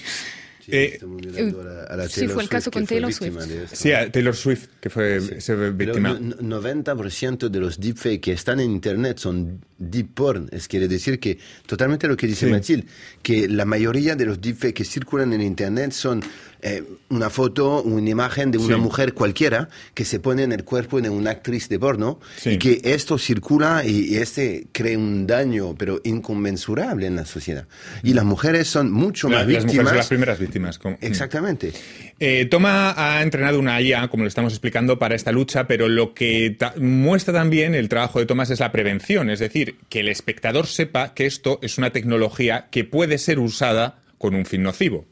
Sí, 0.64 0.70
Eh, 0.72 0.90
estamos 0.94 1.20
mirando 1.20 1.60
a 1.60 1.64
la- 1.64 1.82
a 1.84 1.96
la 1.96 2.08
sí, 2.08 2.14
Taylor 2.20 2.34
fue 2.34 2.42
el 2.44 2.48
caso 2.48 2.64
Swift, 2.64 2.72
que 2.72 2.78
con 2.78 2.86
Taylor 2.86 3.12
Swift. 3.12 3.36
Sí, 3.74 3.92
a 3.92 4.10
Taylor 4.10 4.34
Swift, 4.34 4.66
que 4.80 4.88
fue 4.88 5.20
Pero 5.46 5.72
víctima. 5.74 6.18
no- 6.18 6.36
90% 6.60 7.48
de 7.50 7.60
los 7.60 7.78
deepfakes 7.78 8.20
que 8.20 8.32
están 8.32 8.60
en 8.60 8.70
internet 8.70 9.18
son 9.18 9.60
deep 9.78 10.14
porn. 10.14 10.48
Es 10.52 10.66
quiere 10.68 10.88
decir 10.88 11.18
que 11.20 11.38
totalmente 11.66 12.08
lo 12.08 12.16
que 12.16 12.26
dice 12.26 12.46
Sí. 12.46 12.52
Mathilde, 12.52 12.86
que 13.22 13.46
la 13.48 13.64
mayoría 13.66 14.16
de 14.16 14.24
los 14.24 14.40
deepfakes 14.40 14.72
que 14.74 14.84
circulan 14.84 15.32
en 15.34 15.42
internet 15.42 15.92
son 15.92 16.22
eh, 16.64 16.82
una 17.10 17.28
foto, 17.30 17.82
una 17.82 18.08
imagen 18.10 18.50
de 18.50 18.58
una 18.58 18.76
Sí. 18.76 18.80
mujer 18.80 19.12
cualquiera 19.14 19.68
que 19.94 20.04
se 20.04 20.18
pone 20.18 20.42
en 20.42 20.50
el 20.52 20.64
cuerpo 20.64 21.00
de 21.00 21.10
una 21.10 21.30
actriz 21.30 21.68
de 21.68 21.78
porno 21.78 22.18
Sí. 22.38 22.50
y 22.52 22.58
que 22.58 22.80
esto 22.82 23.18
circula 23.18 23.84
y, 23.84 24.14
y 24.14 24.16
este 24.16 24.66
crea 24.72 24.96
un 24.98 25.26
daño 25.26 25.74
pero 25.76 26.00
inconmensurable 26.04 27.06
en 27.06 27.16
la 27.16 27.24
sociedad. 27.26 27.66
Y 28.02 28.14
las 28.14 28.24
mujeres 28.24 28.66
son 28.68 28.90
mucho 28.90 29.28
La- 29.28 29.38
más 29.38 29.46
las 29.46 29.48
mujeres 29.48 29.64
víctimas. 29.72 29.88
son 29.88 29.96
las 29.98 30.08
primeras 30.08 30.38
víctimas. 30.38 30.78
como- 30.78 30.98
Exactamente. 31.00 31.72
Eh, 32.18 32.46
Toma 32.50 32.94
ha 32.96 33.22
entrenado 33.22 33.58
una 33.58 33.80
IA, 33.80 34.08
como 34.08 34.22
lo 34.24 34.28
estamos 34.28 34.52
explicando, 34.52 34.98
para 34.98 35.14
esta 35.14 35.32
lucha, 35.32 35.66
pero 35.66 35.88
lo 35.88 36.14
que 36.14 36.56
ta- 36.58 36.74
muestra 36.80 37.34
también 37.34 37.74
el 37.74 37.88
trabajo 37.88 38.18
de 38.18 38.26
Tomás 38.26 38.50
es 38.50 38.60
la 38.60 38.72
prevención, 38.72 39.30
es 39.30 39.38
decir, 39.38 39.76
que 39.88 40.00
el 40.00 40.08
espectador 40.08 40.66
sepa 40.66 41.14
que 41.14 41.26
esto 41.26 41.58
es 41.62 41.78
una 41.78 41.90
tecnología 41.90 42.68
que 42.70 42.84
puede 42.84 43.18
ser 43.18 43.38
usada 43.38 43.98
con 44.18 44.34
un 44.34 44.46
fin 44.46 44.62
nocivo. 44.62 45.06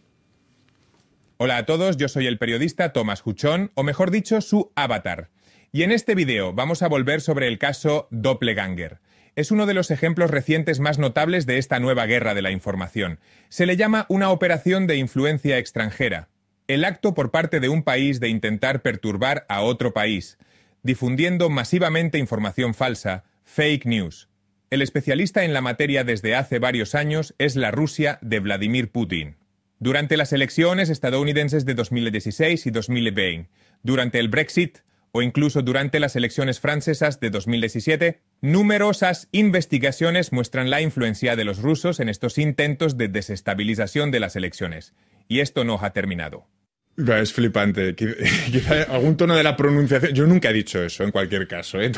Hola 1.45 1.57
a 1.57 1.67
todos, 1.67 1.97
yo 1.97 2.07
soy 2.07 2.29
el 2.29 2.39
periodista 2.39 2.93
Tomás 2.93 3.27
Huchón, 3.27 3.73
o 3.75 3.83
mejor 3.83 4.13
dicho, 4.13 4.41
su 4.41 4.71
avatar. 4.77 5.29
Y 5.73 5.83
en 5.83 5.91
este 5.91 6.15
video 6.15 6.53
vamos 6.53 6.83
a 6.83 6.89
volver 6.89 7.21
sobre 7.21 7.49
el 7.49 7.59
caso 7.59 8.07
Doppelganger. 8.13 9.01
Es 9.35 9.51
uno 9.51 9.67
de 9.67 9.75
los 9.75 9.91
ejemplos 9.91 10.31
recientes 10.31 10.79
más 10.79 11.01
notables 11.01 11.45
de 11.45 11.59
esta 11.59 11.81
nueva 11.81 12.07
guerra 12.07 12.35
de 12.35 12.43
la 12.43 12.53
información. 12.53 13.19
Se 13.49 13.67
le 13.67 13.77
llama 13.77 14.07
una 14.09 14.31
operación 14.31 14.87
de 14.87 14.99
influencia 14.99 15.59
extranjera. 15.59 16.29
El 16.69 16.85
acto 16.85 17.13
por 17.13 17.33
parte 17.33 17.59
de 17.59 17.69
un 17.69 17.83
país 17.83 18.21
de 18.21 18.29
intentar 18.29 18.81
perturbar 18.83 19.45
a 19.49 19.63
otro 19.63 19.93
país, 19.93 20.39
difundiendo 20.85 21.51
masivamente 21.51 22.19
información 22.19 22.73
falsa, 22.73 23.25
fake 23.43 23.87
news. 23.87 24.29
El 24.71 24.81
especialista 24.81 25.43
en 25.43 25.55
la 25.55 25.61
materia 25.61 26.05
desde 26.05 26.37
hace 26.37 26.61
varios 26.61 26.95
años 26.95 27.35
es 27.39 27.57
la 27.57 27.73
Rusia 27.73 28.21
de 28.23 28.39
Vladimir 28.39 28.93
Putin. 28.93 29.42
Durante 29.83 30.17
las 30.17 30.33
elecciones 30.33 30.91
estadounidenses 30.91 31.65
de 31.65 31.75
2016 31.75 32.67
y 32.67 32.71
2020, 32.71 33.51
durante 33.83 34.21
el 34.21 34.29
Brexit 34.29 34.79
o 35.11 35.23
incluso 35.23 35.61
durante 35.63 35.99
las 35.99 36.15
elecciones 36.15 36.61
francesas 36.61 37.19
de 37.19 37.31
2017, 37.31 38.21
numerosas 38.43 39.27
investigaciones 39.33 40.31
muestran 40.31 40.71
la 40.71 40.83
influencia 40.83 41.35
de 41.35 41.45
los 41.45 41.59
rusos 41.59 41.99
en 41.99 42.09
estos 42.09 42.39
intentos 42.39 42.97
de 42.97 43.09
desestabilización 43.09 44.13
de 44.13 44.21
las 44.21 44.37
elecciones. 44.37 44.95
Y 45.27 45.41
esto 45.41 45.65
no 45.65 45.81
ha 45.83 45.93
terminado. 45.93 46.47
Es 46.95 47.33
flipante. 47.33 47.95
Quizá 48.53 48.83
algún 48.83 49.17
tono 49.17 49.35
de 49.35 49.43
la 49.43 49.57
pronunciación. 49.57 50.13
Yo 50.13 50.27
nunca 50.27 50.51
he 50.51 50.53
dicho 50.53 50.83
eso, 50.83 51.03
en 51.05 51.11
cualquier 51.11 51.49
caso. 51.49 51.81
¿eh? 51.81 51.91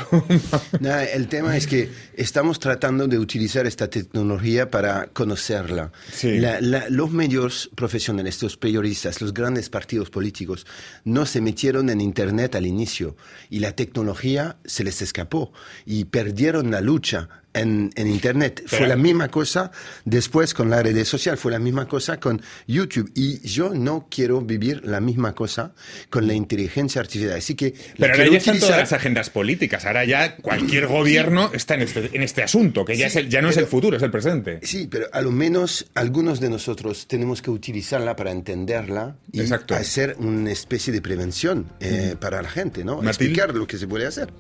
El 1.15 1.27
tema 1.29 1.57
es 1.57 1.67
que 1.67 1.89
estamos 2.17 2.61
tratando 2.61 3.09
de 3.09 3.19
utilizar 3.19 3.67
esta 3.67 3.91
tecnología 3.91 4.71
para 4.71 5.07
conocerla. 5.09 5.91
Sí. 6.13 6.39
La- 6.39 6.61
la- 6.61 6.89
los 6.91 7.11
medios 7.11 7.71
profesionales, 7.75 8.41
los 8.43 8.57
periodistas, 8.57 9.21
los 9.21 9.35
grandes 9.35 9.69
partidos 9.69 10.11
políticos 10.11 10.65
no 11.05 11.27
se 11.27 11.41
metieron 11.41 11.91
en 11.91 12.01
Internet 12.01 12.55
al 12.55 12.65
inicio 12.67 13.17
y 13.51 13.59
la 13.59 13.73
tecnología 13.73 14.59
se 14.65 14.85
les 14.85 15.03
escapó 15.03 15.53
y 15.85 16.05
perdieron 16.05 16.71
la 16.71 16.81
lucha. 16.81 17.29
En, 17.54 17.90
en 17.94 18.08
Internet 18.08 18.64
fue 18.66 18.87
la 18.88 18.96
misma 18.96 19.28
cosa 19.28 19.70
después 20.04 20.52
con 20.54 20.70
la 20.70 20.82
red 20.82 21.04
social, 21.04 21.38
fue 21.38 21.52
la 21.52 21.58
misma 21.61 21.87
cosa 21.87 22.18
con 22.18 22.42
YouTube. 22.66 23.11
Y 23.14 23.40
yo 23.46 23.70
no 23.75 24.08
quiero 24.11 24.40
vivir 24.40 24.82
la 24.84 25.00
misma 25.00 25.34
cosa 25.34 25.73
con 26.11 26.26
la 26.26 26.34
inteligencia 26.34 27.00
artificial. 27.00 27.38
Así 27.38 27.54
que 27.54 27.73
Pero 27.99 28.12
ahora 28.14 28.28
ya 28.28 28.38
están 28.38 28.58
todas 28.58 28.76
las 28.78 28.92
agendas 28.92 29.30
políticas. 29.30 29.84
Ahora 29.87 30.04
ya 30.04 30.37
cualquier 30.37 30.88
gobierno 30.88 31.50
está 31.54 31.75
en 31.75 31.82
este, 31.82 32.11
en 32.12 32.23
este 32.23 32.42
asunto, 32.42 32.84
que 32.84 32.96
ya, 32.96 33.08
Sí, 33.08 33.18
es 33.18 33.25
el- 33.25 33.30
ya 33.30 33.40
no 33.40 33.49
es 33.50 33.54
pero- 33.54 33.66
el 33.66 33.70
futuro, 33.70 33.96
es 33.96 34.02
el 34.02 34.11
presente. 34.11 34.58
Sí, 34.62 34.88
pero 34.90 35.06
a 35.12 35.20
lo 35.23 35.30
menos 35.30 35.87
algunos 35.94 36.40
de 36.40 36.50
nosotros 36.50 37.06
tenemos 37.06 37.40
que 37.40 37.50
utilizarla 37.50 38.16
para 38.16 38.32
entenderla 38.32 39.16
y 39.32 39.40
Exacto. 39.40 39.75
hacer 39.76 40.16
una 40.18 40.50
especie 40.50 40.92
de 40.92 41.00
prevención 41.00 41.66
eh, 41.80 42.16
para 42.18 42.42
la 42.42 42.49
gente, 42.50 42.82
¿no? 42.84 42.96
Matilde. 42.96 43.11
Explicar 43.11 43.54
lo 43.54 43.66
que 43.66 43.78
se 43.78 43.87
puede 43.87 44.06
hacer. 44.06 44.32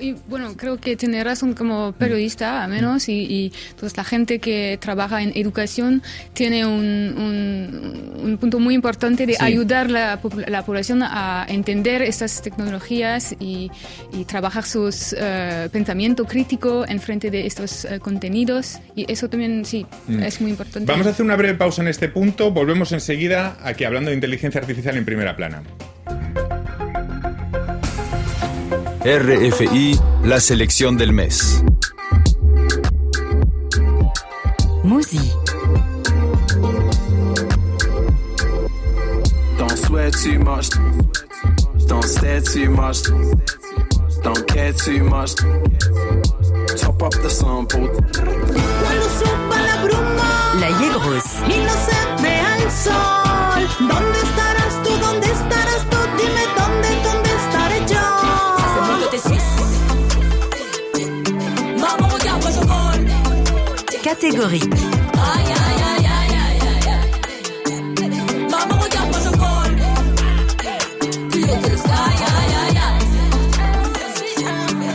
Y 0.00 0.14
bueno, 0.28 0.54
creo 0.56 0.76
que 0.78 0.96
tiene 0.96 1.22
razón 1.24 1.54
como 1.54 1.92
periodista, 1.92 2.64
al 2.64 2.70
menos, 2.70 3.08
y, 3.08 3.12
y 3.22 3.52
pues, 3.78 3.96
la 3.96 4.04
gente 4.04 4.38
que 4.38 4.78
trabaja 4.80 5.22
en 5.22 5.32
educación 5.34 6.02
tiene 6.34 6.64
un, 6.66 6.74
un- 7.16 8.20
un 8.24 8.38
punto 8.38 8.58
muy 8.58 8.74
importante 8.74 9.26
de 9.26 9.34
Sí. 9.34 9.44
ayudar 9.44 9.86
a 9.86 9.90
la, 9.90 10.20
la 10.48 10.64
población 10.64 11.02
a 11.02 11.46
entender 11.48 12.02
estas 12.02 12.42
tecnologías 12.42 13.34
y, 13.40 13.70
y 14.12 14.24
trabajar 14.24 14.64
su 14.64 14.90
pensamiento 15.72 16.24
crítico 16.24 16.84
en 16.86 17.00
frente 17.00 17.30
de 17.30 17.46
estos 17.46 17.84
eh, 17.84 17.98
contenidos. 18.00 18.78
Y 18.94 19.10
eso 19.10 19.28
también, 19.28 19.64
sí, 19.64 19.86
es 20.20 20.40
muy 20.40 20.50
importante. 20.50 20.90
Vamos 20.90 21.06
a 21.06 21.10
hacer 21.10 21.24
una 21.24 21.36
breve 21.36 21.54
pausa 21.54 21.82
en 21.82 21.88
este 21.88 22.08
punto. 22.08 22.50
Volvemos 22.50 22.92
enseguida 22.92 23.56
aquí 23.62 23.84
hablando 23.84 24.10
de 24.10 24.16
inteligencia 24.16 24.60
artificial 24.60 24.96
en 24.96 25.04
primera 25.04 25.36
plana. 25.36 25.62
RFI, 29.04 29.98
la 30.24 30.40
selección 30.40 30.96
del 30.96 31.12
mes. 31.12 31.62
Musi. 34.82 35.32
Don't 39.56 39.76
sweat 39.78 40.12
too 40.14 40.38
much. 40.40 40.68
Don't 41.86 42.04
stare 42.04 42.40
too 42.40 42.70
much. 42.70 43.02
Don't 44.22 44.46
care 44.48 44.72
too 44.72 45.04
much. 45.04 45.34
Top 46.80 47.02
up 47.02 47.14
the 47.22 47.30
sample. 47.30 47.88
Cuando 47.88 49.08
suba 49.18 49.58
la 49.66 49.82
bruma 49.84 50.54
La 50.60 50.68
Yegros. 50.80 51.24
y 51.46 51.58
no 51.64 51.72
se 51.86 52.22
vea 52.22 52.56
el 52.56 52.70
sol, 52.70 53.68
¿dónde 53.88 54.18
estarás 54.18 54.82
tú? 54.82 54.90
¿Dónde 54.98 55.26
estarás 55.26 55.82
tú? 55.90 55.96
Dime 56.18 56.44
dónde, 56.56 56.88
dónde 57.04 57.17
Catégorie. 64.20 64.60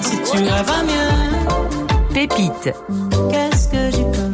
Si 0.01 0.18
tu 0.18 0.38
rêves 0.38 0.84
mieux, 0.88 1.12
Pépite. 2.13 2.74
qu'est-ce 3.32 3.68
que 3.70 3.92
j'y 3.92 4.03
peux? 4.03 4.32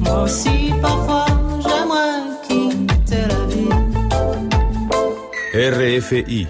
Moi 0.00 0.22
aussi, 0.24 0.72
parfois, 0.82 1.26
j'aimerais 1.62 2.20
quitter 2.46 3.24
la 3.32 3.42
vie. 3.48 3.70
RFI. 5.98 6.46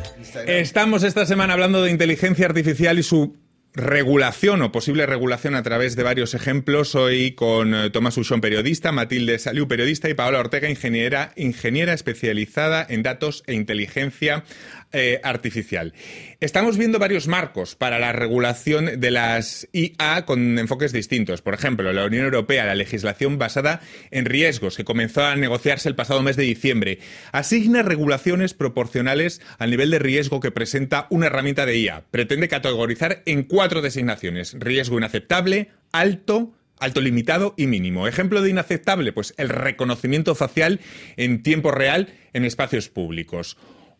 Estamos 0.47 1.03
esta 1.05 1.25
semana 1.25 1.53
hablando 1.53 1.83
de 1.83 1.91
inteligencia 1.91 2.47
artificial 2.47 2.99
y 2.99 3.03
su 3.05 3.37
regulación 3.75 4.61
o 4.61 4.71
posible 4.71 5.07
regulación 5.07 5.55
a 5.55 5.63
través 5.63 5.97
de 5.97 6.03
varios 6.03 6.35
ejemplos. 6.35 6.95
Hoy 6.95 7.33
con 7.33 7.75
eh, 7.75 7.91
Tomás 7.91 8.19
Ushon, 8.19 8.41
periodista, 8.41 8.93
Matilde 8.93 9.39
Saliu, 9.39 9.67
periodista, 9.67 10.11
y 10.11 10.15
Paola 10.15 10.41
Ortega, 10.41 10.69
ingeniera, 10.69 11.33
ingeniera 11.37 11.95
especializada 11.95 12.87
en 12.89 13.03
datos 13.03 13.43
e 13.47 13.55
inteligencia 13.55 14.45
eh, 14.93 15.21
artificial. 15.23 15.95
Estamos 16.41 16.77
viendo 16.77 16.99
varios 16.99 17.29
marcos 17.29 17.75
para 17.75 17.99
la 17.99 18.13
regulación 18.13 19.01
de 19.01 19.11
las 19.11 19.67
IA 19.73 20.27
con 20.27 20.59
enfoques 20.59 20.93
distintos. 20.93 21.41
Por 21.41 21.55
ejemplo, 21.55 21.91
la 21.95 22.05
Unión 22.05 22.25
Europea, 22.25 22.67
la 22.67 22.75
legislación 22.75 23.39
basada 23.39 23.81
en 24.11 24.27
riesgos, 24.27 24.77
que 24.77 24.85
comenzó 24.85 25.25
a 25.25 25.37
negociarse 25.37 25.89
el 25.89 25.95
pasado 25.95 26.23
mes 26.23 26.37
de 26.37 26.43
diciembre, 26.43 26.99
asigna 27.33 27.83
regulaciones 27.83 28.53
proporcionales 28.53 29.41
al 29.59 29.71
nivel 29.71 29.91
de 29.91 29.99
riesgo 29.99 30.41
que 30.41 30.51
presenta 30.51 31.07
una 31.09 31.27
herramienta 31.27 31.65
de 31.65 31.79
IA. 31.79 32.05
Pretende 32.11 32.49
categorizar 32.49 33.23
en 33.25 33.45
cuatro 33.45 33.62
designaciones. 33.69 34.55
Riesgo 34.59 34.99
inaceptable, 34.99 35.71
alto, 35.93 36.53
alto 36.79 37.01
limitado 37.01 37.55
y 37.57 37.67
mínimo. 37.67 38.09
Ejemplo 38.09 38.43
de 38.43 38.51
inaceptable, 38.51 39.13
pues 39.13 39.35
el 39.37 39.49
reconocimiento 39.49 40.35
facial 40.35 40.81
en 41.17 41.43
tiempo 41.43 41.71
real 41.71 42.15
en 42.33 42.45
espacios 42.45 42.89
públicos. 42.89 43.57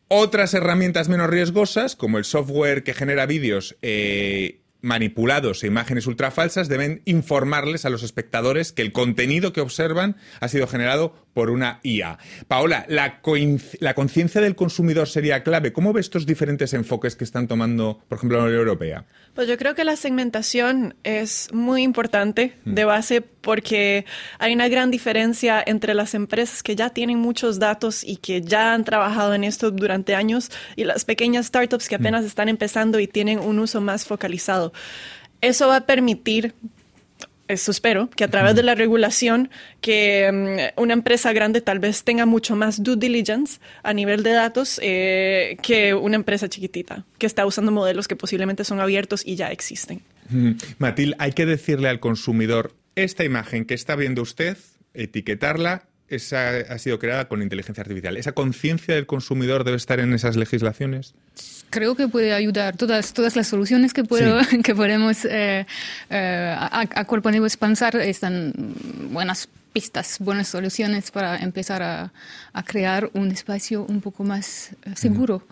Otras 0.09 0.53
herramientas 0.53 1.09
menos 1.09 1.31
riesgosas, 1.31 1.97
como 1.97 2.19
el 2.19 2.25
software 2.25 2.83
que 2.83 2.93
genera 2.93 3.25
vídeos 3.25 3.77
eh, 3.81 4.61
manipulados 4.83 5.63
e 5.63 5.69
imágenes 5.69 6.07
ultrafalsas, 6.07 6.69
deben 6.69 7.01
informarles 7.07 7.87
a 7.87 7.91
los 7.91 8.03
espectadores 8.03 8.73
que 8.73 8.83
el 8.83 8.93
contenido 8.93 9.53
que 9.53 9.63
observan 9.63 10.17
ha 10.41 10.49
sido 10.49 10.67
generado 10.67 11.15
por 11.35 11.51
una 11.51 11.81
IA. 11.83 12.19
Paola, 12.49 12.85
la, 12.89 13.21
la 13.81 13.95
conciencia 13.95 14.41
del 14.41 14.55
consumidor 14.55 15.09
sería 15.09 15.43
clave. 15.43 15.73
¿Cómo 15.73 15.93
ves 15.93 16.07
estos 16.07 16.27
diferentes 16.27 16.75
enfoques 16.75 17.17
que 17.17 17.25
están 17.25 17.49
tomando, 17.49 18.01
por 18.09 18.19
ejemplo, 18.19 18.39
la 18.39 18.45
Unión 18.45 18.59
Europea? 18.59 19.07
Pues 19.35 19.49
yo 19.49 19.57
creo 19.57 19.75
que 19.75 19.85
la 19.85 19.97
segmentación 19.97 20.95
es 21.05 21.49
muy 21.53 21.83
importante 21.83 22.55
mm. 22.65 22.75
de 22.75 22.85
base 22.85 23.21
porque 23.23 24.05
hay 24.39 24.53
una 24.53 24.69
gran 24.69 24.91
diferencia 24.91 25.63
entre 25.65 25.95
las 25.95 26.15
empresas 26.15 26.63
que 26.63 26.77
ya 26.77 26.91
tienen 26.91 27.19
muchos 27.19 27.59
datos 27.59 28.05
y 28.05 28.17
que 28.17 28.43
ya 28.43 28.75
han 28.75 28.85
trabajado 28.85 29.35
en 29.35 29.45
esto 29.45 29.71
durante 29.71 30.15
años 30.15 30.51
y 30.77 30.85
las 30.85 31.05
pequeñas 31.05 31.47
startups 31.47 31.89
que 31.89 31.97
mm. 31.97 32.03
apenas 32.03 32.25
están 32.25 32.49
empezando 32.49 33.01
y 33.01 33.07
tienen 33.07 33.39
un 33.39 33.59
uso 33.59 33.81
más 33.81 34.05
focalizado. 34.05 34.73
Eso 35.41 35.67
va 35.69 35.77
a 35.77 35.87
permitir 35.87 36.55
eso 37.53 37.71
espero, 37.71 38.11
que 38.11 38.25
a 38.25 38.29
través 38.29 38.55
de 38.55 38.63
la 38.63 38.75
regulación, 38.75 39.51
que 39.81 40.71
mm, 40.77 40.81
una 40.81 40.93
empresa 40.95 41.33
grande 41.33 41.61
tal 41.61 41.79
vez 41.79 42.05
tenga 42.05 42.27
mucho 42.27 42.57
más 42.57 42.83
due 42.83 42.97
diligence 42.97 43.61
a 43.83 43.93
nivel 43.93 44.23
de 44.23 44.33
datos 44.33 44.81
eh, 44.83 45.57
que 45.63 45.95
una 45.95 46.17
empresa 46.17 46.49
chiquitita, 46.49 47.05
que 47.19 47.27
está 47.27 47.47
usando 47.47 47.73
modelos 47.73 48.09
que 48.09 48.17
posiblemente 48.17 48.65
son 48.65 48.81
abiertos 48.81 49.23
y 49.25 49.37
ya 49.37 49.51
existen. 49.51 50.03
Matil, 50.79 51.15
hay 51.19 51.33
que 51.33 51.47
decirle 51.47 51.89
al 51.89 52.01
consumidor, 52.01 52.75
esta 52.95 53.25
imagen 53.25 53.65
que 53.65 53.75
está 53.75 53.97
viendo 53.97 54.23
usted, 54.23 54.57
etiquetarla 54.95 55.89
esa 56.09 56.59
ha 56.59 56.79
sido 56.79 56.99
creada 56.99 57.27
con 57.27 57.43
inteligencia 57.43 57.81
artificial. 57.81 58.17
¿Esa 58.17 58.33
conciencia 58.33 58.95
del 58.95 59.07
consumidor 59.07 59.65
debe 59.65 59.77
estar 59.77 59.99
en 59.99 60.13
esas 60.13 60.37
legislaciones? 60.37 61.15
Creo 61.73 61.95
que 61.95 62.07
puede 62.07 62.35
ayudar 62.35 62.77
todas, 62.77 63.15
todas 63.15 63.35
las 63.35 63.49
soluciones 63.49 63.95
que, 63.95 64.05
puedo, 64.05 64.39
que 64.63 64.75
podemos, 64.75 65.25
eh, 65.25 65.67
eh, 66.11 66.55
a, 66.57 66.83
a 66.83 67.05
cual 67.07 67.23
podemos 67.23 67.57
pensar 67.57 67.97
están 67.97 68.53
buenas 69.11 69.49
pistas, 69.73 70.19
buenas 70.21 70.49
soluciones 70.49 71.11
para 71.11 71.39
empezar 71.39 71.83
a, 71.83 72.13
a 72.53 72.63
crear 72.63 73.11
un 73.15 73.31
espacio 73.31 73.87
un 73.89 74.03
poco 74.03 74.23
más 74.23 74.73
eh, 74.85 74.91
seguro. 74.95 75.47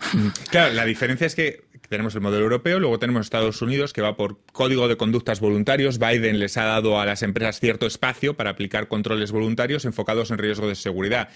Claro, 0.51 0.73
la 0.73 0.85
diferencia 0.85 1.25
es 1.25 1.33
que 1.33 1.63
tenemos 1.89 2.15
el 2.15 2.21
modelo 2.21 2.43
europeo, 2.43 2.79
luego 2.79 2.99
tenemos 2.99 3.25
Estados 3.25 3.61
Unidos, 3.61 3.91
que 3.91 4.01
va 4.01 4.15
por 4.15 4.37
código 4.53 4.87
de 4.87 4.95
conductas 4.95 5.41
voluntarios. 5.41 5.99
Biden 5.99 6.39
les 6.39 6.55
ha 6.55 6.63
dado 6.63 7.01
a 7.01 7.05
las 7.05 7.23
empresas 7.23 7.59
cierto 7.59 7.85
espacio 7.85 8.35
para 8.35 8.51
aplicar 8.51 8.87
controles 8.87 9.31
voluntarios 9.31 9.83
enfocados 9.85 10.31
en 10.31 10.37
riesgo 10.37 10.67
de 10.67 10.75
seguridad. 10.75 11.29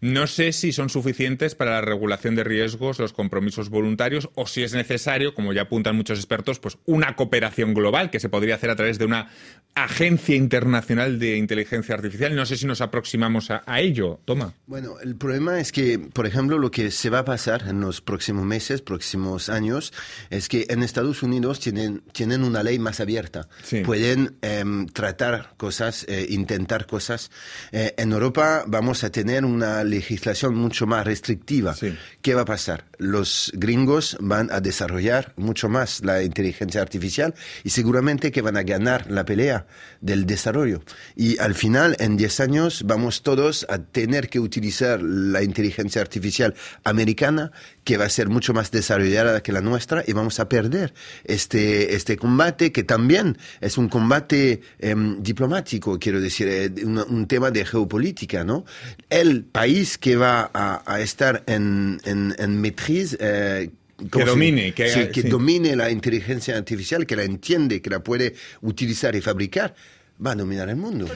No 0.00 0.26
sé 0.26 0.52
si 0.52 0.72
son 0.72 0.90
suficientes 0.90 1.54
para 1.54 1.72
la 1.72 1.80
regulación 1.80 2.34
de 2.34 2.44
riesgos, 2.44 2.98
los 2.98 3.14
compromisos 3.14 3.70
voluntarios, 3.70 4.28
o 4.34 4.46
si 4.46 4.62
es 4.62 4.74
necesario, 4.74 5.34
como 5.34 5.54
ya 5.54 5.62
apuntan 5.62 5.96
muchos 5.96 6.18
expertos, 6.18 6.58
pues 6.58 6.76
una 6.84 7.16
cooperación 7.16 7.72
global 7.72 8.10
que 8.10 8.20
se 8.20 8.28
podría 8.28 8.56
hacer 8.56 8.68
a 8.68 8.76
través 8.76 8.98
de 8.98 9.06
una 9.06 9.30
agencia 9.74 10.36
internacional 10.36 11.18
de 11.18 11.36
inteligencia 11.36 11.94
artificial. 11.94 12.34
No 12.34 12.44
sé 12.44 12.56
si 12.56 12.66
nos 12.66 12.80
aproximamos 12.80 13.50
a, 13.50 13.62
ello. 13.78 14.20
Toma. 14.24 14.54
Bueno, 14.66 15.00
el 15.02 15.16
problema 15.16 15.60
es 15.60 15.72
que, 15.72 15.98
por 15.98 16.26
ejemplo, 16.26 16.58
lo 16.58 16.70
que 16.70 16.90
se 16.90 17.10
va 17.10 17.20
a 17.20 17.24
pasar 17.24 17.64
en 17.68 17.80
los 17.80 18.00
próximos 18.00 18.44
meses, 18.44 18.82
próximos 18.82 19.48
años, 19.48 19.92
es 20.30 20.48
que 20.48 20.66
en 20.68 20.82
Estados 20.82 21.22
Unidos 21.22 21.60
tienen, 21.60 22.02
tienen 22.12 22.42
una 22.42 22.62
ley 22.62 22.78
más 22.78 23.00
abierta. 23.00 23.48
Pueden 23.84 24.36
em, 24.42 24.86
tratar 24.86 25.54
cosas, 25.56 26.04
eh, 26.08 26.26
intentar 26.30 26.86
cosas. 26.86 27.30
Eh, 27.72 27.94
en 27.98 28.12
Europa 28.12 28.64
vamos 28.66 29.04
a 29.04 29.10
tener 29.10 29.44
una 29.44 29.84
legislación 29.86 30.54
mucho 30.54 30.86
más 30.86 31.06
restrictiva. 31.06 31.74
¿Qué 32.20 32.34
va 32.34 32.42
a 32.42 32.44
pasar? 32.44 32.84
Los 32.98 33.52
gringos 33.54 34.16
van 34.20 34.50
a 34.50 34.60
desarrollar 34.60 35.32
mucho 35.36 35.68
más 35.68 36.04
la 36.04 36.22
inteligencia 36.22 36.82
artificial 36.82 37.34
y 37.64 37.70
seguramente 37.70 38.30
que 38.30 38.42
van 38.42 38.56
a 38.56 38.62
ganar 38.62 39.10
la 39.10 39.24
pelea 39.24 39.66
del 40.00 40.26
desarrollo. 40.26 40.82
Y 41.14 41.38
al 41.38 41.54
final, 41.54 41.96
en 41.98 42.16
10 42.16 42.40
años, 42.40 42.82
vamos 42.84 43.22
todos 43.22 43.66
a 43.68 43.78
tener 43.78 44.28
que 44.28 44.40
utilizar 44.40 45.00
la 45.02 45.42
inteligencia 45.42 46.02
artificial 46.02 46.54
americana 46.84 47.52
que 47.86 47.96
va 47.96 48.04
a 48.04 48.10
ser 48.10 48.28
mucho 48.28 48.52
más 48.52 48.72
desarrollada 48.72 49.44
que 49.44 49.52
la 49.52 49.60
nuestra 49.60 50.02
y 50.04 50.12
vamos 50.12 50.40
a 50.40 50.48
perder 50.48 50.92
este, 51.24 51.94
este 51.94 52.16
combate 52.16 52.72
que 52.72 52.82
también 52.82 53.38
es 53.60 53.78
un 53.78 53.88
combate 53.88 54.60
em, 54.80 55.22
diplomático, 55.22 55.96
quiero 55.96 56.20
decir, 56.20 56.48
eh, 56.48 56.84
un, 56.84 57.26
tema 57.28 57.52
de 57.52 57.64
geopolítica, 57.64 58.42
¿no? 58.42 58.64
El 59.08 59.44
país 59.44 59.98
que 59.98 60.16
va 60.16 60.50
a, 60.52 61.00
estar 61.00 61.44
en, 61.46 62.00
en, 62.04 62.34
en 62.38 62.60
matriz, 62.60 63.16
eh, 63.20 63.70
que 64.10 64.24
domine, 64.24 64.74
que, 64.74 65.10
que 65.12 65.22
domine 65.22 65.76
la 65.76 65.88
inteligencia 65.88 66.56
artificial, 66.56 67.06
que 67.06 67.14
la 67.14 67.22
entiende, 67.22 67.80
que 67.80 67.90
la 67.90 68.00
puede 68.00 68.34
utilizar 68.62 69.14
y 69.14 69.20
fabricar, 69.20 69.76
va 70.24 70.32
a 70.32 70.34
dominar 70.34 70.68
el 70.68 70.76
mundo. 70.76 71.06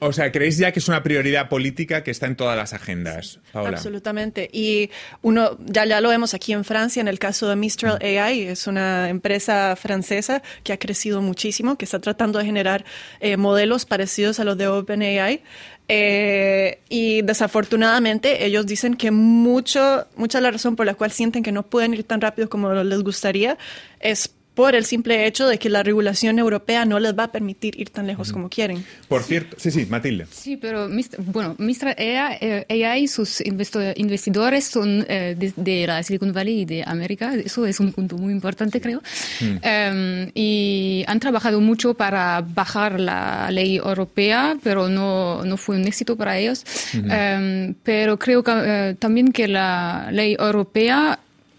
O 0.00 0.12
sea, 0.12 0.32
¿creéis 0.32 0.58
ya 0.58 0.72
que 0.72 0.78
es 0.78 0.88
una 0.88 1.02
prioridad 1.02 1.48
política 1.48 2.02
que 2.02 2.10
está 2.10 2.26
en 2.26 2.36
todas 2.36 2.56
las 2.56 2.72
agendas, 2.72 3.40
Absolutamente. 3.52 4.48
Y 4.52 4.90
uno, 5.22 5.56
ya, 5.64 5.84
ya 5.84 6.00
lo 6.00 6.08
vemos 6.08 6.34
aquí 6.34 6.52
en 6.52 6.64
Francia, 6.64 7.00
en 7.00 7.08
el 7.08 7.18
caso 7.18 7.48
de 7.48 7.56
Mistral 7.56 7.98
mm. 8.00 8.04
AI, 8.04 8.42
es 8.42 8.66
una 8.66 9.08
empresa 9.08 9.76
francesa 9.76 10.42
que 10.62 10.72
ha 10.72 10.78
crecido 10.78 11.22
muchísimo, 11.22 11.76
que 11.76 11.84
está 11.84 12.00
tratando 12.00 12.38
de 12.38 12.44
generar 12.44 12.84
eh, 13.20 13.36
modelos 13.36 13.84
parecidos 13.84 14.40
a 14.40 14.44
los 14.44 14.58
de 14.58 14.66
OpenAI. 14.66 15.42
Eh, 15.86 16.80
y 16.88 17.20
desafortunadamente 17.22 18.46
ellos 18.46 18.64
dicen 18.66 18.94
que 18.94 19.10
mucho, 19.10 20.06
mucha 20.16 20.40
la 20.40 20.50
razón 20.50 20.76
por 20.76 20.86
la 20.86 20.94
cual 20.94 21.12
sienten 21.12 21.42
que 21.42 21.52
no 21.52 21.62
pueden 21.62 21.92
ir 21.92 22.04
tan 22.04 22.22
rápido 22.22 22.48
como 22.48 22.72
les 22.72 23.02
gustaría 23.02 23.58
es 24.00 24.34
por 24.54 24.74
el 24.74 24.84
simple 24.84 25.26
hecho 25.26 25.48
de 25.48 25.58
que 25.58 25.68
la 25.68 25.82
regulación 25.82 26.38
europea 26.38 26.84
no 26.84 27.00
les 27.00 27.16
va 27.18 27.24
a 27.24 27.32
permitir 27.32 27.78
ir 27.80 27.90
tan 27.90 28.06
lejos 28.06 28.32
como 28.32 28.48
quieren. 28.48 28.84
Por 29.08 29.22
cierto, 29.22 29.56
sí, 29.58 29.70
sí, 29.70 29.86
Matilde. 29.86 30.26
Sí, 30.30 30.56
pero 30.56 30.88
bueno, 31.18 31.56
Mistral 31.58 31.96
AI, 31.98 33.02
y 33.02 33.08
sus 33.08 33.40
investidores 33.40 34.64
son 34.64 35.04
eh, 35.08 35.36
de, 35.56 35.86
la 35.86 36.02
Silicon 36.02 36.32
Valley 36.32 36.60
y 36.60 36.64
de 36.64 36.84
América, 36.86 37.34
eso 37.34 37.66
es 37.66 37.80
un 37.80 37.92
punto 37.92 38.16
muy 38.16 38.32
importante, 38.32 38.80
creo, 38.80 39.02
mm. 39.40 39.56
em, 39.62 40.30
y 40.34 41.04
han 41.06 41.18
trabajado 41.18 41.60
mucho 41.60 41.94
para 41.94 42.40
bajar 42.42 43.00
la 43.00 43.50
ley 43.50 43.76
europea, 43.76 44.56
pero 44.62 44.88
no, 44.88 45.44
no 45.44 45.56
fue 45.56 45.76
un 45.76 45.86
éxito 45.86 46.16
para 46.16 46.38
ellos. 46.38 46.64
Em, 46.94 47.74
pero 47.82 48.18
creo 48.18 48.42
que, 48.42 48.52
eh, 48.54 48.96
también 48.98 49.32
que 49.32 49.48
la 49.48 50.08
ley 50.12 50.36
europea 50.38 51.18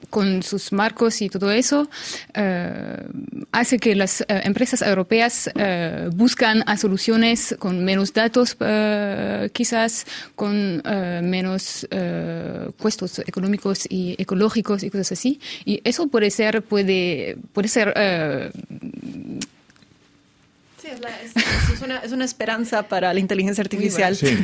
con 0.10 0.44
sus 0.44 0.72
marcos 0.72 1.22
y 1.22 1.30
todo 1.30 1.52
eso, 1.52 1.90
eh, 2.34 3.04
hace 3.52 3.80
que 3.80 3.96
las 3.96 4.22
eh, 4.22 4.26
empresas 4.44 4.82
europeas 4.82 5.50
eh, 5.56 6.10
buscan 6.14 6.64
soluciones 6.78 7.56
con 7.60 7.84
menos 7.86 8.14
datos, 8.14 8.58
quizás 9.54 10.06
con 10.36 10.82
menos 11.24 11.88
costos 12.78 13.20
económicos 13.20 13.86
y 13.90 14.16
ecológicos 14.18 14.84
y 14.84 14.90
cosas 14.90 15.14
así. 15.14 15.40
Y 15.64 15.82
eso 15.84 16.08
puede 16.08 16.32
ser, 16.32 16.64
puede, 16.64 17.38
puede 17.54 17.68
ser 17.68 17.94
es, 20.92 22.12
una, 22.12 22.26
esperanza 22.26 22.88
para 22.88 23.14
la 23.14 23.20
inteligencia 23.20 23.62
artificial. 23.62 24.16
Sí, 24.16 24.38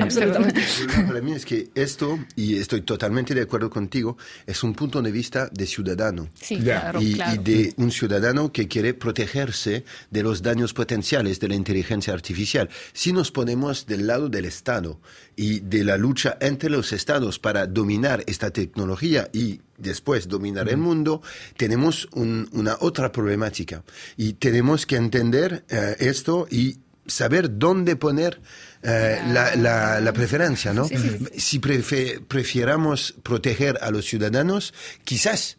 absolutamente. 0.00 0.62
Para 1.06 1.20
mí 1.20 1.32
es 1.32 1.44
que 1.44 1.68
esto, 1.74 2.18
y 2.34 2.56
estoy 2.56 2.82
totalmente 2.82 3.34
de 3.34 3.42
acuerdo 3.42 3.70
contigo, 3.70 4.16
es 4.46 4.62
un 4.62 4.74
punto 4.74 5.02
de 5.02 5.10
vista 5.10 5.48
de 5.52 5.66
ciudadano. 5.66 6.28
Sí, 6.40 6.58
claro, 6.58 7.00
y, 7.00 7.14
de 7.14 7.74
un 7.76 7.90
ciudadano 7.90 8.52
que 8.52 8.68
quiere 8.68 8.94
protegerse 8.94 9.84
de 10.10 10.22
los 10.22 10.42
daños 10.42 10.72
potenciales 10.72 11.40
de 11.40 11.48
la 11.48 11.54
inteligencia 11.54 12.12
artificial. 12.12 12.68
Si 12.92 13.12
nos 13.12 13.30
ponemos 13.30 13.86
del 13.86 14.06
lado 14.06 14.28
del 14.28 14.44
Estado 14.44 15.00
y 15.34 15.60
de 15.60 15.84
la 15.84 15.96
lucha 15.96 16.36
entre 16.40 16.70
los 16.70 16.92
Estados 16.92 17.38
para 17.38 17.66
dominar 17.66 18.22
esta 18.26 18.50
tecnología 18.50 19.28
y 19.32 19.60
después 19.78 20.28
dominar 20.28 20.68
el 20.68 20.78
mundo, 20.78 21.22
tenemos 21.56 22.08
una 22.12 22.76
otra 22.80 23.12
problemática. 23.12 23.82
Y 24.16 24.34
tenemos 24.34 24.86
que 24.86 24.96
entender 24.96 25.64
eh, 25.68 25.96
esto 25.98 26.46
y 26.50 26.78
saber 27.06 27.58
dónde 27.58 27.96
poner 27.96 28.40
eh, 28.82 29.20
la, 29.28 30.00
la, 30.00 30.12
preferencia, 30.12 30.72
¿no? 30.72 30.88
Si 31.36 31.58
prefiéramos 31.58 33.14
proteger 33.22 33.78
a 33.80 33.90
los 33.90 34.04
ciudadanos, 34.04 34.74
quizás 35.04 35.58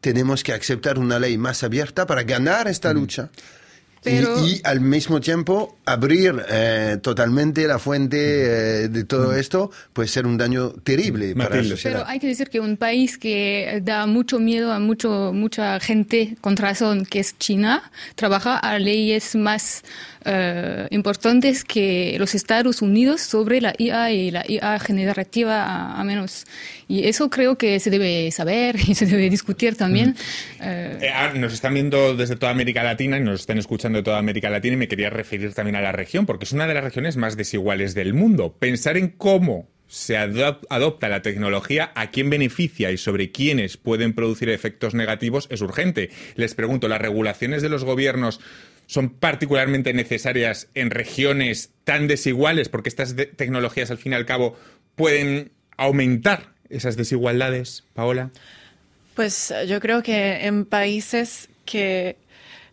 tenemos 0.00 0.42
que 0.42 0.52
aceptar 0.52 0.98
una 0.98 1.18
ley 1.18 1.38
más 1.38 1.62
abierta 1.62 2.06
para 2.06 2.22
ganar 2.22 2.68
esta 2.68 2.92
lucha. 2.92 3.30
Y, 4.06 4.60
al 4.64 4.80
mismo 4.80 5.20
tiempo 5.20 5.76
abrir 5.86 6.44
eh, 6.50 6.98
totalmente 7.02 7.66
la 7.66 7.78
fuente 7.78 8.16
eh, 8.18 8.88
de 8.88 9.04
todo 9.04 9.34
esto 9.34 9.70
puede 9.92 10.08
ser 10.08 10.26
un 10.26 10.36
daño 10.36 10.70
terrible 10.70 11.34
para 11.34 11.56
la 11.56 11.64
sociedad. 11.64 11.98
Pero 11.98 12.08
hay 12.08 12.18
que 12.18 12.26
decir 12.26 12.50
que 12.50 12.60
un 12.60 12.76
país 12.76 13.18
que 13.18 13.80
da 13.82 14.06
mucho 14.06 14.38
miedo 14.38 14.72
a 14.72 14.78
mucho, 14.78 15.32
mucha 15.32 15.80
gente 15.80 16.36
con 16.40 16.56
razón, 16.56 17.06
que 17.06 17.20
es 17.20 17.38
China, 17.38 17.90
trabaja 18.14 18.58
a 18.58 18.78
leyes 18.78 19.34
más 19.34 19.82
eh, 20.24 20.86
importantes 20.90 21.64
que 21.64 22.16
los 22.18 22.34
Estados 22.34 22.82
Unidos 22.82 23.20
sobre 23.20 23.60
la 23.60 23.74
IA 23.78 24.10
y 24.12 24.30
la 24.30 24.44
IA 24.48 24.78
generativa 24.78 25.98
a, 25.98 26.04
menos. 26.04 26.46
Y 26.88 27.06
eso 27.08 27.30
creo 27.30 27.56
que 27.58 27.78
se 27.80 27.90
debe 27.90 28.30
saber 28.30 28.76
y 28.76 28.94
se 28.94 29.06
debe 29.06 29.28
discutir 29.30 29.76
también. 29.76 30.16
Eh, 30.60 31.10
ah, 31.14 31.32
nos 31.34 31.52
están 31.52 31.74
viendo 31.74 32.16
desde 32.16 32.36
toda 32.36 32.52
América 32.52 32.82
Latina 32.82 33.18
y 33.18 33.20
nos 33.20 33.40
están 33.40 33.58
escuchando 33.58 33.98
de 33.98 34.02
toda 34.02 34.18
América 34.18 34.50
Latina 34.50 34.74
y 34.74 34.78
me 34.78 34.88
quería 34.88 35.10
referir 35.10 35.52
también 35.54 35.76
a 35.76 35.80
la 35.80 35.92
región 35.92 36.26
porque 36.26 36.44
es 36.44 36.52
una 36.52 36.66
de 36.66 36.74
las 36.74 36.84
regiones 36.84 37.16
más 37.16 37.36
desiguales 37.36 37.94
del 37.94 38.14
mundo. 38.14 38.56
Pensar 38.58 38.96
en 38.96 39.08
cómo 39.08 39.68
se 39.86 40.16
adopta 40.16 41.08
la 41.08 41.22
tecnología, 41.22 41.92
a 41.94 42.10
quién 42.10 42.30
beneficia 42.30 42.90
y 42.90 42.96
sobre 42.96 43.30
quiénes 43.30 43.76
pueden 43.76 44.14
producir 44.14 44.48
efectos 44.48 44.94
negativos 44.94 45.46
es 45.50 45.60
urgente. 45.60 46.10
Les 46.34 46.54
pregunto, 46.54 46.88
¿las 46.88 47.00
regulaciones 47.00 47.62
de 47.62 47.68
los 47.68 47.84
gobiernos 47.84 48.40
son 48.86 49.10
particularmente 49.10 49.92
necesarias 49.92 50.68
en 50.74 50.90
regiones 50.90 51.70
tan 51.84 52.06
desiguales, 52.08 52.68
porque 52.68 52.88
estas 52.88 53.14
tecnologías, 53.36 53.90
al 53.90 53.98
fin 53.98 54.12
y 54.12 54.16
al 54.16 54.26
cabo, 54.26 54.56
pueden 54.96 55.52
aumentar 55.76 56.52
esas 56.68 56.96
desigualdades, 56.96 57.84
Paola? 57.94 58.30
Pues 59.14 59.54
yo 59.66 59.80
creo 59.80 60.02
que 60.02 60.46
en 60.46 60.64
países 60.64 61.48
que 61.64 62.16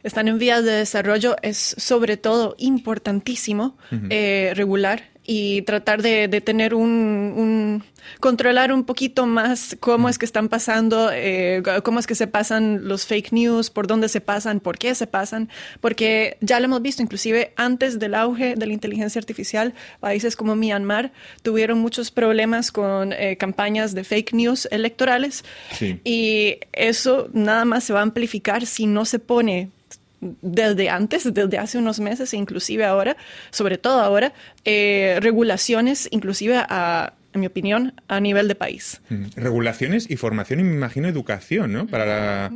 están 0.04 0.28
en 0.28 0.40
vías 0.40 0.64
de 0.64 0.72
desarrollo 0.72 1.36
es 1.42 1.76
sobre 1.78 2.18
todo 2.18 2.56
importantísimo 2.58 3.78
eh, 4.10 4.54
regular 4.56 5.11
y 5.26 5.62
tratar 5.64 6.02
de, 6.02 6.28
tener 6.42 6.74
un, 6.74 7.84
controlar 8.20 8.74
un 8.74 8.84
poquito 8.84 9.28
más 9.28 9.78
cómo 9.80 10.10
es 10.10 10.18
que 10.18 10.26
están 10.26 10.50
pasando, 10.50 11.12
eh, 11.14 11.62
cómo 11.84 12.00
es 12.00 12.08
que 12.08 12.16
se 12.16 12.28
pasan 12.28 12.88
los 12.88 13.06
fake 13.06 13.32
news, 13.32 13.70
por 13.70 13.86
dónde 13.86 14.10
se 14.10 14.20
pasan, 14.20 14.60
por 14.60 14.78
qué 14.78 14.96
se 14.96 15.06
pasan, 15.06 15.50
porque 15.80 16.38
ya 16.42 16.60
lo 16.60 16.66
hemos 16.66 16.82
visto, 16.82 17.04
inclusive 17.04 17.54
antes 17.56 18.00
del 18.00 18.16
auge 18.16 18.56
de 18.56 18.66
la 18.66 18.74
inteligencia 18.74 19.20
artificial, 19.20 19.74
países 20.00 20.36
como 20.36 20.56
Myanmar 20.56 21.12
tuvieron 21.44 21.78
muchos 21.78 22.10
problemas 22.10 22.72
con 22.72 23.14
eh, 23.14 23.38
campañas 23.38 23.94
de 23.94 24.04
fake 24.04 24.34
news 24.34 24.68
electorales 24.72 25.44
y 26.04 26.58
eso 26.74 27.30
nada 27.34 27.66
más 27.66 27.84
se 27.84 27.94
va 27.94 28.00
a 28.00 28.04
amplificar 28.04 28.66
si 28.66 28.88
no 28.88 29.06
se 29.06 29.20
pone 29.20 29.70
desde 30.22 30.90
antes, 30.90 31.34
desde 31.34 31.58
hace 31.58 31.78
unos 31.78 32.00
meses, 32.00 32.34
e 32.34 32.38
inclusive 32.38 32.86
ahora, 32.86 33.18
sobre 33.50 33.78
todo 33.78 34.02
ahora, 34.02 34.34
eh, 34.66 35.18
regulaciones, 35.22 36.08
inclusive 36.12 36.58
a, 36.58 37.14
en 37.34 37.42
mi 37.42 37.48
opinión, 37.48 37.94
a 38.08 38.20
nivel 38.20 38.48
de 38.48 38.56
país. 38.56 39.02
Mm, 39.10 39.26
regulaciones 39.36 40.10
y 40.10 40.16
formación 40.16 40.60
y 40.60 40.64
me 40.64 40.74
imagino 40.74 41.08
educación, 41.08 41.74
¿no? 41.74 41.88
Para 41.88 42.52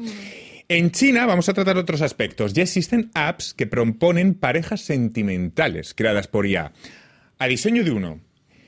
En 0.67 0.91
China 0.91 1.28
vamos 1.28 1.47
a 1.47 1.54
tratar 1.54 1.78
otros 1.78 2.01
aspectos. 2.01 2.54
Ya 2.54 2.63
existen 2.63 3.12
apps 3.13 3.54
que 3.54 3.67
proponen 3.67 4.34
parejas 4.34 4.82
sentimentales 4.82 5.93
creadas 5.93 6.28
por 6.28 6.47
IA. 6.47 6.71
A 7.38 7.47
diseño 7.47 7.84
de 7.84 7.91
uno, 7.91 8.19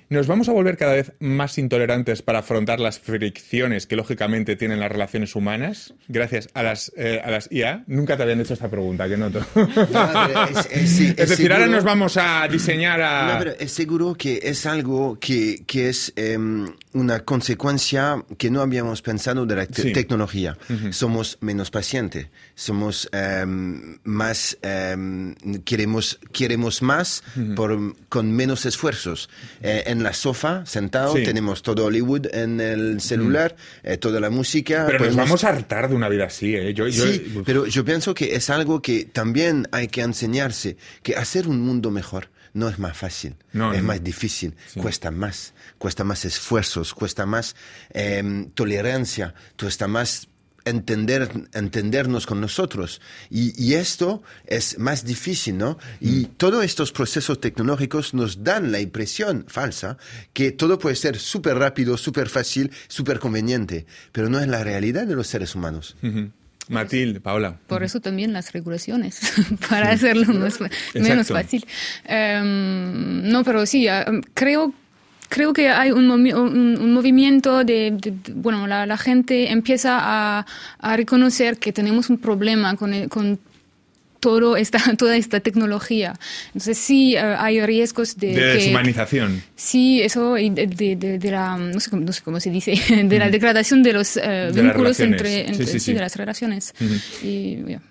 ¿Nos 0.10 0.26
vamos 0.28 0.48
a 0.48 0.54
volver 0.54 0.78
cada 0.78 0.93
vez 0.93 1.12
más 1.20 1.58
intolerantes 1.58 2.22
para 2.22 2.39
afrontar 2.39 2.80
las 2.80 2.98
fricciones 2.98 3.88
que 3.88 3.98
lógicamente 3.98 4.56
tienen 4.56 4.80
las 4.80 4.89
relaciones 4.89 5.36
humanas 5.36 5.93
gracias 6.08 6.48
a 6.54 6.63
las, 6.63 6.93
eh, 6.96 7.22
a 7.24 7.30
las 7.30 7.52
IA? 7.52 7.84
Nunca 7.88 8.15
te 8.15 8.24
habían 8.24 8.39
hecho 8.39 8.54
esta 8.54 8.70
pregunta, 8.70 9.10
que 9.10 9.17
noto. 9.17 9.46
es, 10.72 11.15
decir, 11.17 11.52
ahora 11.52 11.67
nos 11.67 11.84
vamos 11.84 12.15
a 12.15 12.48
diseñar 12.48 13.02
a... 13.02 13.34
No, 13.34 13.39
pero 13.39 13.52
es 13.60 13.74
seguro 13.74 14.15
que 14.15 14.39
es 14.43 14.65
algo 14.65 15.20
que, 15.20 15.63
que 15.67 15.89
es 15.89 16.13
em, 16.15 16.67
una 16.93 17.26
consecuencia 17.26 18.24
que 18.38 18.50
no 18.50 18.62
habíamos 18.62 19.02
pensado 19.02 19.46
de 19.46 19.56
la 19.58 19.65
tecnología. 19.65 20.58
Somos 20.91 21.38
menos 21.41 21.70
pacientes, 21.70 22.28
somos 22.56 23.10
em, 23.12 23.98
más, 24.06 24.58
em, 24.62 25.36
queremos, 25.65 26.17
queremos 26.32 26.82
más 26.82 27.24
por, 27.58 27.96
con 28.08 28.32
menos 28.32 28.65
esfuerzos. 28.65 29.30
Eh, 29.62 29.84
en 29.96 29.96
la 30.03 30.13
sofá, 30.13 30.65
sentado, 30.65 31.13
tenemos 31.13 31.62
todo 31.62 31.86
Hollywood 31.86 32.27
en 32.33 32.60
el 32.60 33.01
celular, 33.01 33.55
eh, 33.83 33.97
toda 33.97 34.19
la 34.19 34.29
música. 34.29 34.86
Pero 34.88 35.05
nos 35.05 35.15
vamos 35.15 35.43
a 35.43 35.49
hartar 35.49 35.89
de 35.89 35.95
una 35.95 36.10
vida 36.10 36.25
así, 36.25 36.55
¿eh? 36.55 36.73
sí, 36.91 37.41
pero 37.45 37.65
yo 37.65 37.83
pienso 37.83 38.13
que 38.13 38.36
es 38.36 38.49
algo 38.49 38.81
que 38.81 39.05
también 39.05 39.67
hay 39.71 39.88
que 39.88 40.01
enseñarse, 40.01 40.77
que 41.03 41.15
hacer 41.15 41.47
un 41.47 41.62
mundo 41.62 41.91
mejor 41.91 42.29
no 42.53 42.69
es 42.69 42.79
más 42.79 42.97
fácil, 42.97 43.36
es 43.53 43.83
más 43.83 44.03
difícil, 44.03 44.55
cuesta 44.81 45.12
más, 45.12 45.53
cuesta 45.77 46.03
más 46.03 46.25
esfuerzos, 46.25 46.93
cuesta 46.93 47.25
más 47.27 47.55
em, 47.91 48.49
tolerancia, 48.49 49.36
cuesta 49.60 49.88
más 49.88 50.27
entender, 50.69 51.30
entendernos 51.53 52.25
con 52.25 52.41
nosotros. 52.41 53.01
Y, 53.30 53.73
esto 53.73 54.23
es 54.45 54.80
más 54.80 55.06
difícil, 55.06 55.58
¿no? 55.58 55.77
Y 55.99 56.10
mm. 56.10 56.25
todos 56.38 56.65
estos 56.65 56.91
procesos 56.91 57.39
tecnológicos 57.39 58.13
nos 58.13 58.43
dan 58.43 58.71
la 58.71 58.80
impresión 58.80 59.45
falsa 59.47 59.97
que 60.34 60.51
todo 60.51 60.80
puede 60.80 60.95
ser 60.95 61.19
súper 61.19 61.58
rápido, 61.58 61.97
súper 61.97 62.30
fácil, 62.30 62.71
súper 62.88 63.19
conveniente, 63.19 63.86
pero 64.12 64.30
no 64.30 64.39
es 64.39 64.47
la 64.47 64.63
realidad 64.63 65.06
de 65.06 65.15
los 65.15 65.27
seres 65.27 65.53
humanos. 65.56 65.95
Matilde, 66.69 67.19
Paola. 67.21 67.60
Por 67.67 67.84
eso 67.84 67.99
también 67.99 68.34
las 68.34 68.51
regulaciones, 68.51 69.19
para 69.69 69.91
hacerlo 69.91 70.34
menos 70.93 71.27
fácil. 71.27 71.65
Em, 72.06 73.30
no, 73.30 73.43
pero 73.43 73.65
sí, 73.65 73.88
creo 74.34 74.69
que 74.69 74.87
creo 75.30 75.54
que 75.54 75.70
hay 75.70 75.92
un, 75.92 76.10
un, 76.10 76.94
movimiento 76.94 77.63
de, 77.63 77.96
bueno, 78.34 78.68
la, 78.68 78.98
gente 78.98 79.52
empieza 79.52 79.98
a, 80.00 80.46
a, 80.80 80.98
reconocer 80.98 81.58
que 81.58 81.74
tenemos 81.74 82.10
un 82.10 82.18
problema 82.18 82.76
con, 82.76 83.08
con 83.10 83.40
todo 84.20 84.58
esta, 84.58 84.80
toda 84.98 85.16
esta 85.16 85.40
tecnología. 85.40 86.13
Entonces 86.48 86.78
sí 86.78 87.16
eh, 87.16 87.20
hay 87.20 87.62
riesgos 87.66 88.18
de... 88.18 88.34
De 88.34 88.46
deshumanización. 88.54 89.44
Sí, 89.56 90.02
eso, 90.02 90.34
de, 90.36 91.18
de, 91.20 91.32
la, 91.32 91.58
no 91.58 91.80
sé, 91.80 91.96
no 91.96 92.12
sé, 92.12 92.22
cómo 92.22 92.40
se 92.40 92.50
dice, 92.50 92.74
de 93.04 93.20
la 93.20 93.30
degradación 93.30 93.84
de 93.84 93.94
los 93.94 94.18
eh, 94.18 94.52
vínculos 94.54 95.00
entre, 95.00 95.54
sí, 95.54 95.94
de 95.94 96.00
las 96.00 96.16
relaciones. 96.16 96.74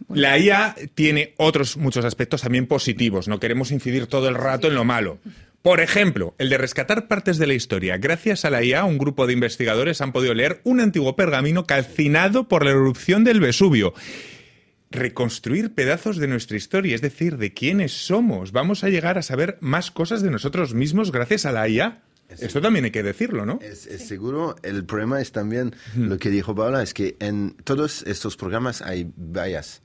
La 0.09 0.39
IA 0.39 0.75
tiene 0.95 1.35
otros 1.37 1.77
muchos 1.77 2.05
aspectos 2.05 2.43
también 2.43 2.67
positivos. 2.67 3.29
No 3.29 3.41
queremos 3.41 3.71
incidir 3.71 4.07
todo 4.07 4.29
el 4.29 4.35
rato 4.35 4.69
en 4.69 4.75
lo 4.75 4.85
malo. 4.85 5.19
Por 5.67 5.81
ejemplo, 5.81 6.37
el 6.39 6.49
de 6.49 6.59
rescatar 6.59 7.09
partes 7.09 7.39
de 7.39 7.49
la 7.49 7.55
historia. 7.55 7.99
Gracias 7.99 8.45
a 8.45 8.51
la 8.51 8.63
IA, 8.63 8.85
un 8.85 8.99
grupo 8.99 9.27
de 9.27 9.33
investigadores 9.33 10.01
han 10.01 10.13
podido 10.13 10.33
leer 10.33 10.61
un 10.63 10.79
antiguo 10.79 11.17
pergamino 11.17 11.67
calcinado 11.67 12.47
por 12.47 12.65
la 12.65 12.71
erupción 12.71 13.25
del 13.25 13.41
Vesubio. 13.41 13.93
Reconstruir 14.93 15.75
pedazos 15.75 16.19
de 16.19 16.29
nuestra 16.29 16.57
historia, 16.57 16.95
es 16.95 17.03
decir, 17.03 17.37
de 17.37 17.53
quiénes 17.53 17.91
somos. 17.91 18.53
Vamos 18.53 18.85
a 18.85 18.91
llegar 18.91 19.19
a 19.19 19.23
saber 19.23 19.59
más 19.61 19.91
cosas 19.91 20.23
de 20.23 20.31
nosotros 20.31 20.73
mismos 20.73 21.11
gracias 21.11 21.47
a 21.47 21.51
la 21.51 21.69
IA. 21.69 22.01
Esto 22.29 22.61
también 22.61 22.85
hay 22.85 22.93
que 22.93 23.03
decirlo, 23.03 23.45
¿no? 23.45 23.59
Es, 23.61 23.89
seguro. 24.07 24.55
El 24.63 24.85
problema 24.85 25.21
es 25.21 25.33
también 25.33 25.75
lo 25.97 26.17
que 26.19 26.31
dijo 26.31 26.55
Paula, 26.55 26.81
es 26.81 26.95
que 26.95 27.17
en 27.19 27.57
todos 27.65 28.05
estos 28.07 28.37
programas 28.37 28.83
hay 28.83 29.11
bias. 29.17 29.83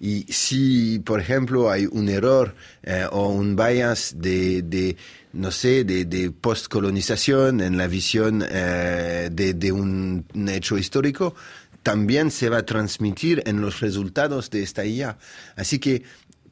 Y 0.00 0.24
si, 0.32 0.98
por 1.00 1.20
ejemplo, 1.20 1.70
hay 1.70 1.86
un 1.86 2.08
error 2.08 2.54
eh, 2.82 3.06
o 3.10 3.28
un 3.28 3.54
bias 3.54 4.14
de, 4.16 4.62
de 4.62 4.96
no 5.32 5.50
sé, 5.50 5.84
de, 5.84 6.06
de 6.06 6.30
postcolonización 6.30 7.60
en 7.60 7.76
la 7.76 7.86
visión 7.86 8.44
eh, 8.48 9.28
de, 9.30 9.54
de 9.54 9.72
un, 9.72 10.24
hecho 10.48 10.78
histórico, 10.78 11.34
también 11.82 12.30
se 12.30 12.48
va 12.48 12.58
a 12.58 12.66
transmitir 12.66 13.42
en 13.46 13.60
los 13.60 13.80
resultados 13.80 14.50
de 14.50 14.62
esta 14.62 14.84
IA. 14.84 15.18
Así 15.56 15.78
que 15.78 16.02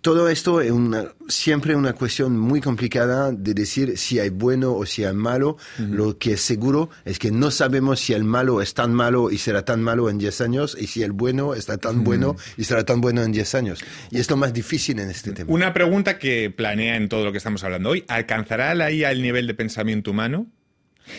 todo 0.08 0.30
esto 0.30 0.62
es 0.62 0.70
una, 0.70 1.12
siempre 1.28 1.76
una 1.76 1.92
cuestión 1.92 2.38
muy 2.38 2.62
complicada 2.62 3.30
de 3.30 3.52
decir 3.52 3.98
si 3.98 4.18
hay 4.18 4.30
bueno 4.30 4.72
o 4.72 4.86
si 4.86 5.04
hay 5.04 5.12
malo. 5.12 5.58
Lo 5.76 6.16
que 6.16 6.32
es 6.32 6.40
seguro 6.40 6.88
es 7.04 7.18
que 7.18 7.30
no 7.30 7.50
sabemos 7.50 8.00
si 8.00 8.14
el 8.14 8.24
malo 8.24 8.62
es 8.62 8.72
tan 8.72 8.94
malo 8.94 9.30
y 9.30 9.36
será 9.36 9.66
tan 9.66 9.82
malo 9.82 10.08
en 10.08 10.16
10 10.16 10.40
años 10.40 10.78
y 10.80 10.86
si 10.86 11.02
el 11.02 11.12
bueno 11.12 11.52
está 11.52 11.76
tan 11.76 12.04
bueno 12.04 12.36
y 12.56 12.64
será 12.64 12.86
tan 12.86 13.02
bueno 13.02 13.22
en 13.22 13.32
10 13.32 13.54
años. 13.54 13.84
Y 14.10 14.18
es 14.18 14.30
lo 14.30 14.38
más 14.38 14.54
difícil 14.54 14.98
en 14.98 15.10
este 15.10 15.32
tema. 15.32 15.52
Una 15.52 15.74
pregunta 15.74 16.18
que 16.18 16.50
planea 16.50 16.96
en 16.96 17.10
todo 17.10 17.26
lo 17.26 17.30
que 17.30 17.36
estamos 17.36 17.62
hablando 17.62 17.90
hoy. 17.90 18.06
¿Alcanzará 18.08 18.74
la 18.74 18.90
IA 18.90 19.10
el 19.10 19.20
nivel 19.20 19.46
de 19.46 19.52
pensamiento 19.52 20.12
humano? 20.12 20.46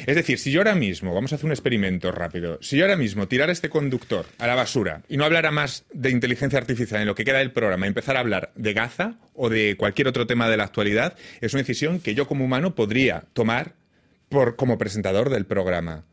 Es 0.06 0.16
decir, 0.16 0.40
si 0.40 0.52
yo 0.52 0.62
ahora 0.62 0.76
mismo, 0.76 1.14
vamos 1.14 1.32
a 1.32 1.36
hacer 1.36 1.46
un 1.46 1.52
experimento 1.52 2.12
rápido, 2.12 2.60
si 2.62 2.78
yo 2.78 2.86
ahora 2.86 2.98
mismo 2.98 3.28
tirara 3.28 3.52
este 3.52 3.70
conductor 3.70 4.26
a 4.38 4.48
la 4.48 4.56
basura 4.56 5.02
y 5.10 5.18
no 5.18 5.26
hablara 5.26 5.52
más 5.52 5.86
de 5.94 6.10
inteligencia 6.10 6.60
artificial 6.60 7.02
en 7.02 7.08
lo 7.08 7.16
que 7.16 7.26
queda 7.26 7.40
del 7.40 7.52
programa 7.52 7.88
empezar 7.88 8.18
a 8.18 8.22
hablar 8.22 8.52
de 8.56 8.74
Gaza 8.74 9.16
o 9.34 9.50
de 9.50 9.76
cualquier 9.78 10.08
otro 10.08 10.28
tema 10.28 10.50
de 10.50 10.58
la 10.58 10.64
actualidad, 10.64 11.16
es 11.42 11.54
una 11.54 11.62
decisión 11.62 12.00
que 12.00 12.16
yo 12.16 12.28
como 12.28 12.46
humano 12.46 12.76
podría 12.76 13.26
tomar 13.34 13.74
por, 14.30 14.56
como 14.56 14.78
presentador 14.78 15.30
del 15.30 15.46
programa. 15.46 16.06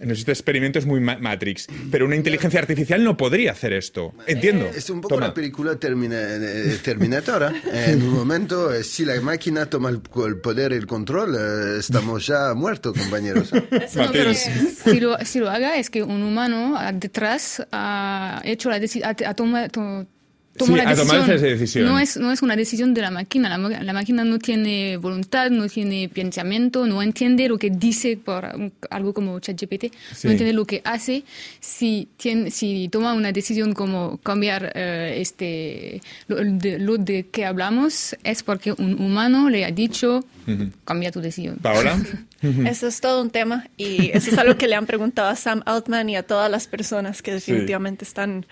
En 0.00 0.12
este 0.12 0.30
experimento 0.30 0.78
es 0.78 0.86
muy 0.86 1.00
Matrix, 1.00 1.66
pero 1.90 2.06
una 2.06 2.14
inteligencia 2.14 2.60
artificial 2.60 3.02
no 3.02 3.16
podría 3.16 3.50
hacer 3.50 3.72
esto. 3.72 4.14
Entiendo. 4.28 4.66
Eh, 4.66 4.74
es 4.76 4.90
un 4.90 5.00
poco 5.00 5.18
la 5.18 5.34
película 5.34 5.72
eh, 5.72 6.78
Terminator. 6.84 7.52
¿eh? 7.52 7.92
en 7.92 8.02
un 8.02 8.14
momento, 8.14 8.70
si 8.84 9.04
la 9.04 9.20
máquina 9.20 9.66
toma 9.66 9.88
el, 9.88 10.00
poder 10.00 10.70
y 10.70 10.76
el 10.76 10.86
control, 10.86 11.36
estamos 11.78 12.26
ya 12.26 12.54
muertos, 12.54 12.96
compañeros. 12.96 13.50
si, 14.84 15.00
lo, 15.00 15.18
si 15.24 15.40
lo 15.40 15.50
haga, 15.50 15.76
es 15.76 15.90
que 15.90 16.04
un 16.04 16.22
humano 16.22 16.78
detrás 16.94 17.66
ha 17.72 18.40
hecho 18.44 18.70
la 18.70 18.78
decisión, 18.78 19.16
ha, 19.26 19.34
tomado 19.34 20.06
sí, 20.64 20.72
a 20.80 20.94
tomar 20.94 21.30
esa 21.30 21.46
decisión. 21.46 21.86
No 21.86 21.98
es, 21.98 22.16
no 22.16 22.32
es 22.32 22.42
una 22.42 22.56
decisión 22.56 22.94
de 22.94 23.02
la 23.02 23.10
máquina. 23.10 23.48
La, 23.56 23.82
la, 23.82 23.92
máquina 23.92 24.24
no 24.24 24.38
tiene 24.38 24.96
voluntad, 24.96 25.50
no 25.50 25.68
tiene 25.68 26.08
pensamiento, 26.08 26.86
no 26.86 27.02
entiende 27.02 27.48
lo 27.48 27.58
que 27.58 27.70
dice 27.70 28.16
por 28.16 28.48
algo 28.90 29.14
como 29.14 29.38
ChatGPT, 29.40 29.84
no 30.24 30.30
entiende 30.30 30.52
lo 30.52 30.64
que 30.64 30.80
hace. 30.84 31.24
Si, 31.60 32.08
tiene, 32.16 32.50
si 32.50 32.88
toma 32.90 33.14
una 33.14 33.32
decisión 33.32 33.72
como 33.74 34.18
cambiar 34.18 34.72
eh, 34.74 35.18
este, 35.20 36.00
lo 36.26 36.36
de, 36.36 36.78
lo 36.78 36.96
de, 36.98 37.26
que 37.26 37.44
hablamos, 37.44 38.16
es 38.24 38.42
porque 38.42 38.72
un 38.72 39.00
humano 39.00 39.50
le 39.50 39.64
ha 39.64 39.70
dicho, 39.70 40.24
cambia 40.84 41.10
tu 41.10 41.20
decisión. 41.20 41.56
¿Paola? 41.56 41.98
Eso 42.66 42.86
es 42.86 43.00
todo 43.00 43.20
un 43.20 43.30
tema 43.30 43.66
y 43.76 44.12
eso 44.12 44.30
es 44.30 44.38
algo 44.38 44.56
que 44.56 44.68
le 44.68 44.76
han 44.76 44.86
preguntado 44.86 45.28
a 45.28 45.34
Sam 45.34 45.62
Altman 45.66 46.08
y 46.08 46.14
a 46.14 46.22
todas 46.22 46.48
las 46.48 46.68
personas 46.68 47.20
que 47.20 47.32
definitivamente 47.32 48.04
están 48.04 48.46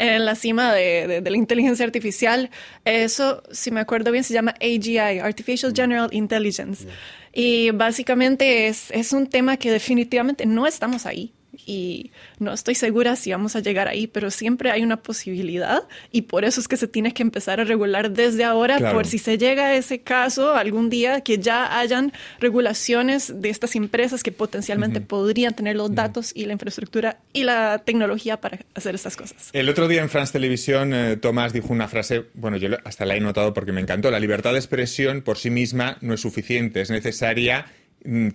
en 0.00 0.24
la 0.24 0.34
cima 0.34 0.72
de, 0.72 1.22
la 1.24 1.36
inteligencia 1.36 1.84
artificial. 1.84 2.50
Eso, 2.84 3.42
si 3.52 3.70
me 3.70 3.80
acuerdo 3.80 4.10
bien, 4.10 4.24
se 4.24 4.32
llama 4.32 4.54
AGI, 4.60 5.20
Artificial 5.20 5.72
General 5.74 6.08
Intelligence. 6.12 6.86
Y 7.32 7.70
básicamente 7.70 8.66
es, 8.66 8.90
es 8.90 9.12
un 9.12 9.26
tema 9.28 9.58
que 9.58 9.70
definitivamente 9.70 10.46
no 10.46 10.66
estamos 10.66 11.06
ahí 11.06 11.34
y 11.66 12.10
no 12.38 12.52
estoy 12.52 12.74
segura 12.74 13.16
si 13.16 13.32
vamos 13.32 13.56
a 13.56 13.60
llegar 13.60 13.88
ahí, 13.88 14.06
pero 14.06 14.30
siempre 14.30 14.70
hay 14.70 14.82
una 14.82 14.96
posibilidad 14.96 15.84
y 16.12 16.22
por 16.22 16.44
eso 16.44 16.60
es 16.60 16.68
que 16.68 16.76
se 16.76 16.88
tiene 16.88 17.12
que 17.12 17.22
empezar 17.22 17.60
a 17.60 17.64
regular 17.64 18.10
desde 18.10 18.44
ahora 18.44 18.92
por 18.92 19.06
si 19.06 19.18
se 19.18 19.38
llega 19.38 19.66
a 19.66 19.74
ese 19.74 20.00
caso 20.00 20.54
algún 20.54 20.90
día 20.90 21.20
que 21.20 21.38
ya 21.38 21.78
hayan 21.78 22.12
regulaciones 22.38 23.40
de 23.40 23.50
estas 23.50 23.76
empresas 23.76 24.22
que 24.22 24.32
potencialmente 24.32 25.00
podrían 25.00 25.54
tener 25.54 25.76
los 25.76 25.94
datos 25.94 26.32
y 26.34 26.46
la 26.46 26.52
infraestructura 26.52 27.18
y 27.32 27.44
la 27.44 27.82
tecnología 27.84 28.40
para 28.40 28.58
hacer 28.74 28.94
estas 28.94 29.16
cosas. 29.16 29.50
El 29.52 29.68
otro 29.68 29.88
día 29.88 30.02
en 30.02 30.08
France 30.08 30.32
Televisión 30.32 30.94
eh, 30.94 31.16
Tomás 31.16 31.52
dijo 31.52 31.72
una 31.72 31.88
frase, 31.88 32.24
bueno, 32.34 32.56
yo 32.56 32.68
hasta 32.84 33.04
la 33.04 33.16
he 33.16 33.20
notado 33.20 33.54
porque 33.54 33.72
me 33.72 33.80
encantó, 33.80 34.10
la 34.10 34.20
libertad 34.20 34.52
de 34.52 34.58
expresión 34.58 35.22
por 35.22 35.38
sí 35.38 35.50
misma 35.50 35.98
no 36.00 36.14
es 36.14 36.20
suficiente, 36.20 36.80
es 36.80 36.90
necesaria 36.90 37.66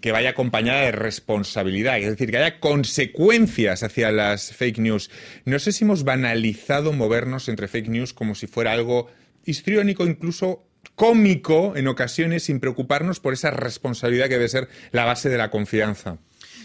que 0.01 0.12
vaya 0.12 0.32
acompañada 0.32 0.82
de 0.82 0.91
responsabilidad, 0.91 1.97
es 1.97 2.10
decir, 2.10 2.30
que 2.30 2.38
haya 2.38 2.60
consecuencias 2.60 3.82
hacia 3.82 4.12
las 4.12 4.54
fake 4.54 4.78
news. 4.78 5.10
No 5.43 5.58
sé 5.60 5.71
si 5.71 5.84
hemos 5.84 6.04
banalizado 6.04 6.93
movernos 6.93 7.49
entre 7.49 7.67
fake 7.67 7.89
news 7.89 8.13
como 8.13 8.36
si 8.36 8.47
fuera 8.47 8.73
algo 8.73 9.08
histriónico, 9.43 10.06
incluso 10.06 10.67
cómico 10.93 11.73
en 11.75 11.88
ocasiones, 11.88 12.43
sin 12.43 12.60
preocuparnos 12.60 13.19
por 13.19 13.34
esa 13.34 13.49
responsabilidad 13.51 14.28
que 14.28 14.36
debe 14.36 14.49
ser 14.49 14.69
la 14.91 15.06
base 15.06 15.30
de 15.30 15.38
la 15.38 15.49
confianza. 15.49 16.19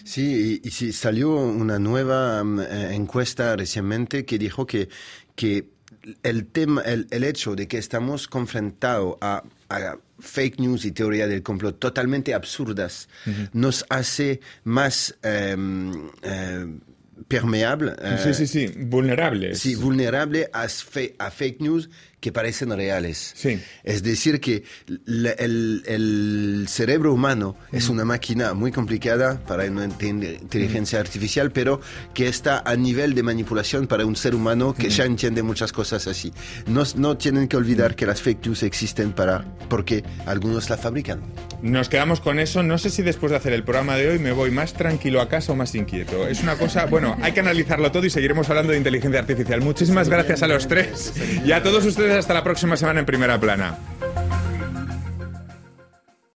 Sí, 0.05 0.61
y, 0.63 0.71
sí, 0.71 0.93
salió 0.93 1.35
una 1.35 1.79
nueva 1.79 2.43
mm, 2.45 2.61
eh, 2.61 2.95
encuesta 2.95 3.57
recientemente 3.57 4.25
que 4.25 4.39
dijo 4.39 4.67
que, 4.67 4.89
que 5.35 5.67
el, 6.23 6.47
tema, 6.47 6.83
el, 6.83 7.07
el 7.11 7.25
hecho 7.25 7.55
de 7.57 7.69
que 7.69 7.79
estamos 7.79 8.29
confrontados 8.29 9.17
a 9.21 9.43
fake 10.21 10.61
news 10.61 10.85
y 10.85 10.93
teoría 10.93 11.27
del 11.27 11.43
complot 11.43 11.79
totalmente 11.79 12.35
absurdas 12.35 13.09
nos 13.53 13.85
hace 13.89 14.41
más 14.65 15.17
em, 15.23 15.93
em, 16.23 16.81
permeable. 17.29 17.93
sí, 18.23 18.35
sí, 18.35 18.47
sí, 18.47 18.67
vulnerable. 18.77 19.55
Sí, 19.55 19.75
vulnerable 19.75 20.51
a, 20.53 20.67
a 21.19 21.31
fake 21.31 21.61
news 21.61 21.91
que 22.21 22.33
parecen 22.33 22.71
reales. 22.71 23.33
Sí. 23.35 23.61
Es 23.83 24.03
decir, 24.03 24.41
que 24.41 24.65
el, 25.07 25.83
el, 25.87 26.67
cerebro 26.69 27.15
humano 27.15 27.57
es 27.73 27.89
una 27.89 28.05
máquina 28.05 28.55
muy 28.55 28.73
complicada 28.73 29.41
para 29.47 29.65
una 29.65 29.85
inteligencia 29.85 31.01
artificial, 31.01 31.51
pero 31.51 31.81
que 32.15 32.29
está 32.29 32.63
a 32.65 32.77
nivel 32.77 33.15
de 33.15 33.23
manipulación 33.23 33.87
para 33.87 34.05
un 34.07 34.17
ser 34.17 34.35
humano 34.35 34.75
que 34.75 34.91
ya 34.91 35.05
entiende 35.05 35.43
muchas 35.43 35.73
cosas 35.73 36.07
así. 36.07 36.33
No, 36.67 36.85
no 36.97 37.17
tienen 37.17 37.49
que 37.49 37.57
olvidar 37.57 37.97
que 37.97 38.07
las 38.07 38.21
fake 38.21 38.47
news 38.47 38.63
existen 38.63 39.13
para, 39.13 39.45
porque 39.69 40.05
algunos 40.27 40.69
la 40.69 40.77
fabrican. 40.77 41.21
Nos 41.63 41.89
quedamos 41.89 42.21
con 42.21 42.39
eso. 42.39 42.63
No 42.63 42.79
sé 42.79 42.91
si 42.91 43.03
después 43.03 43.31
de 43.31 43.37
hacer 43.37 43.53
el 43.53 43.65
programa 43.65 43.97
de 43.97 44.09
hoy 44.09 44.19
me 44.19 44.33
voy 44.33 44.51
más 44.51 44.73
tranquilo 44.73 45.21
a 45.21 45.29
casa 45.29 45.53
o 45.53 45.57
más 45.57 45.75
inquieto. 45.75 46.27
Es 46.27 46.43
una 46.43 46.57
cosa, 46.57 46.87
bueno, 46.87 47.17
hay 47.23 47.33
que 47.33 47.41
analizarlo 47.41 47.91
todo 47.93 48.07
y 48.07 48.11
seguiremos 48.11 48.49
hablando 48.49 48.73
de 48.73 48.79
inteligencia 48.79 49.21
artificial. 49.21 49.61
Muchísimas 49.61 50.09
gracias 50.09 50.43
a 50.43 50.47
los 50.47 50.69
tres 50.69 51.13
y 51.45 51.53
a 51.53 51.63
todos 51.63 51.85
ustedes 52.11 52.25
hasta 52.25 52.35
la 52.35 52.43
próxima 52.43 52.77
semana 52.77 52.99
en 52.99 53.07
Primera 53.07 53.39
Plana. 53.39 53.79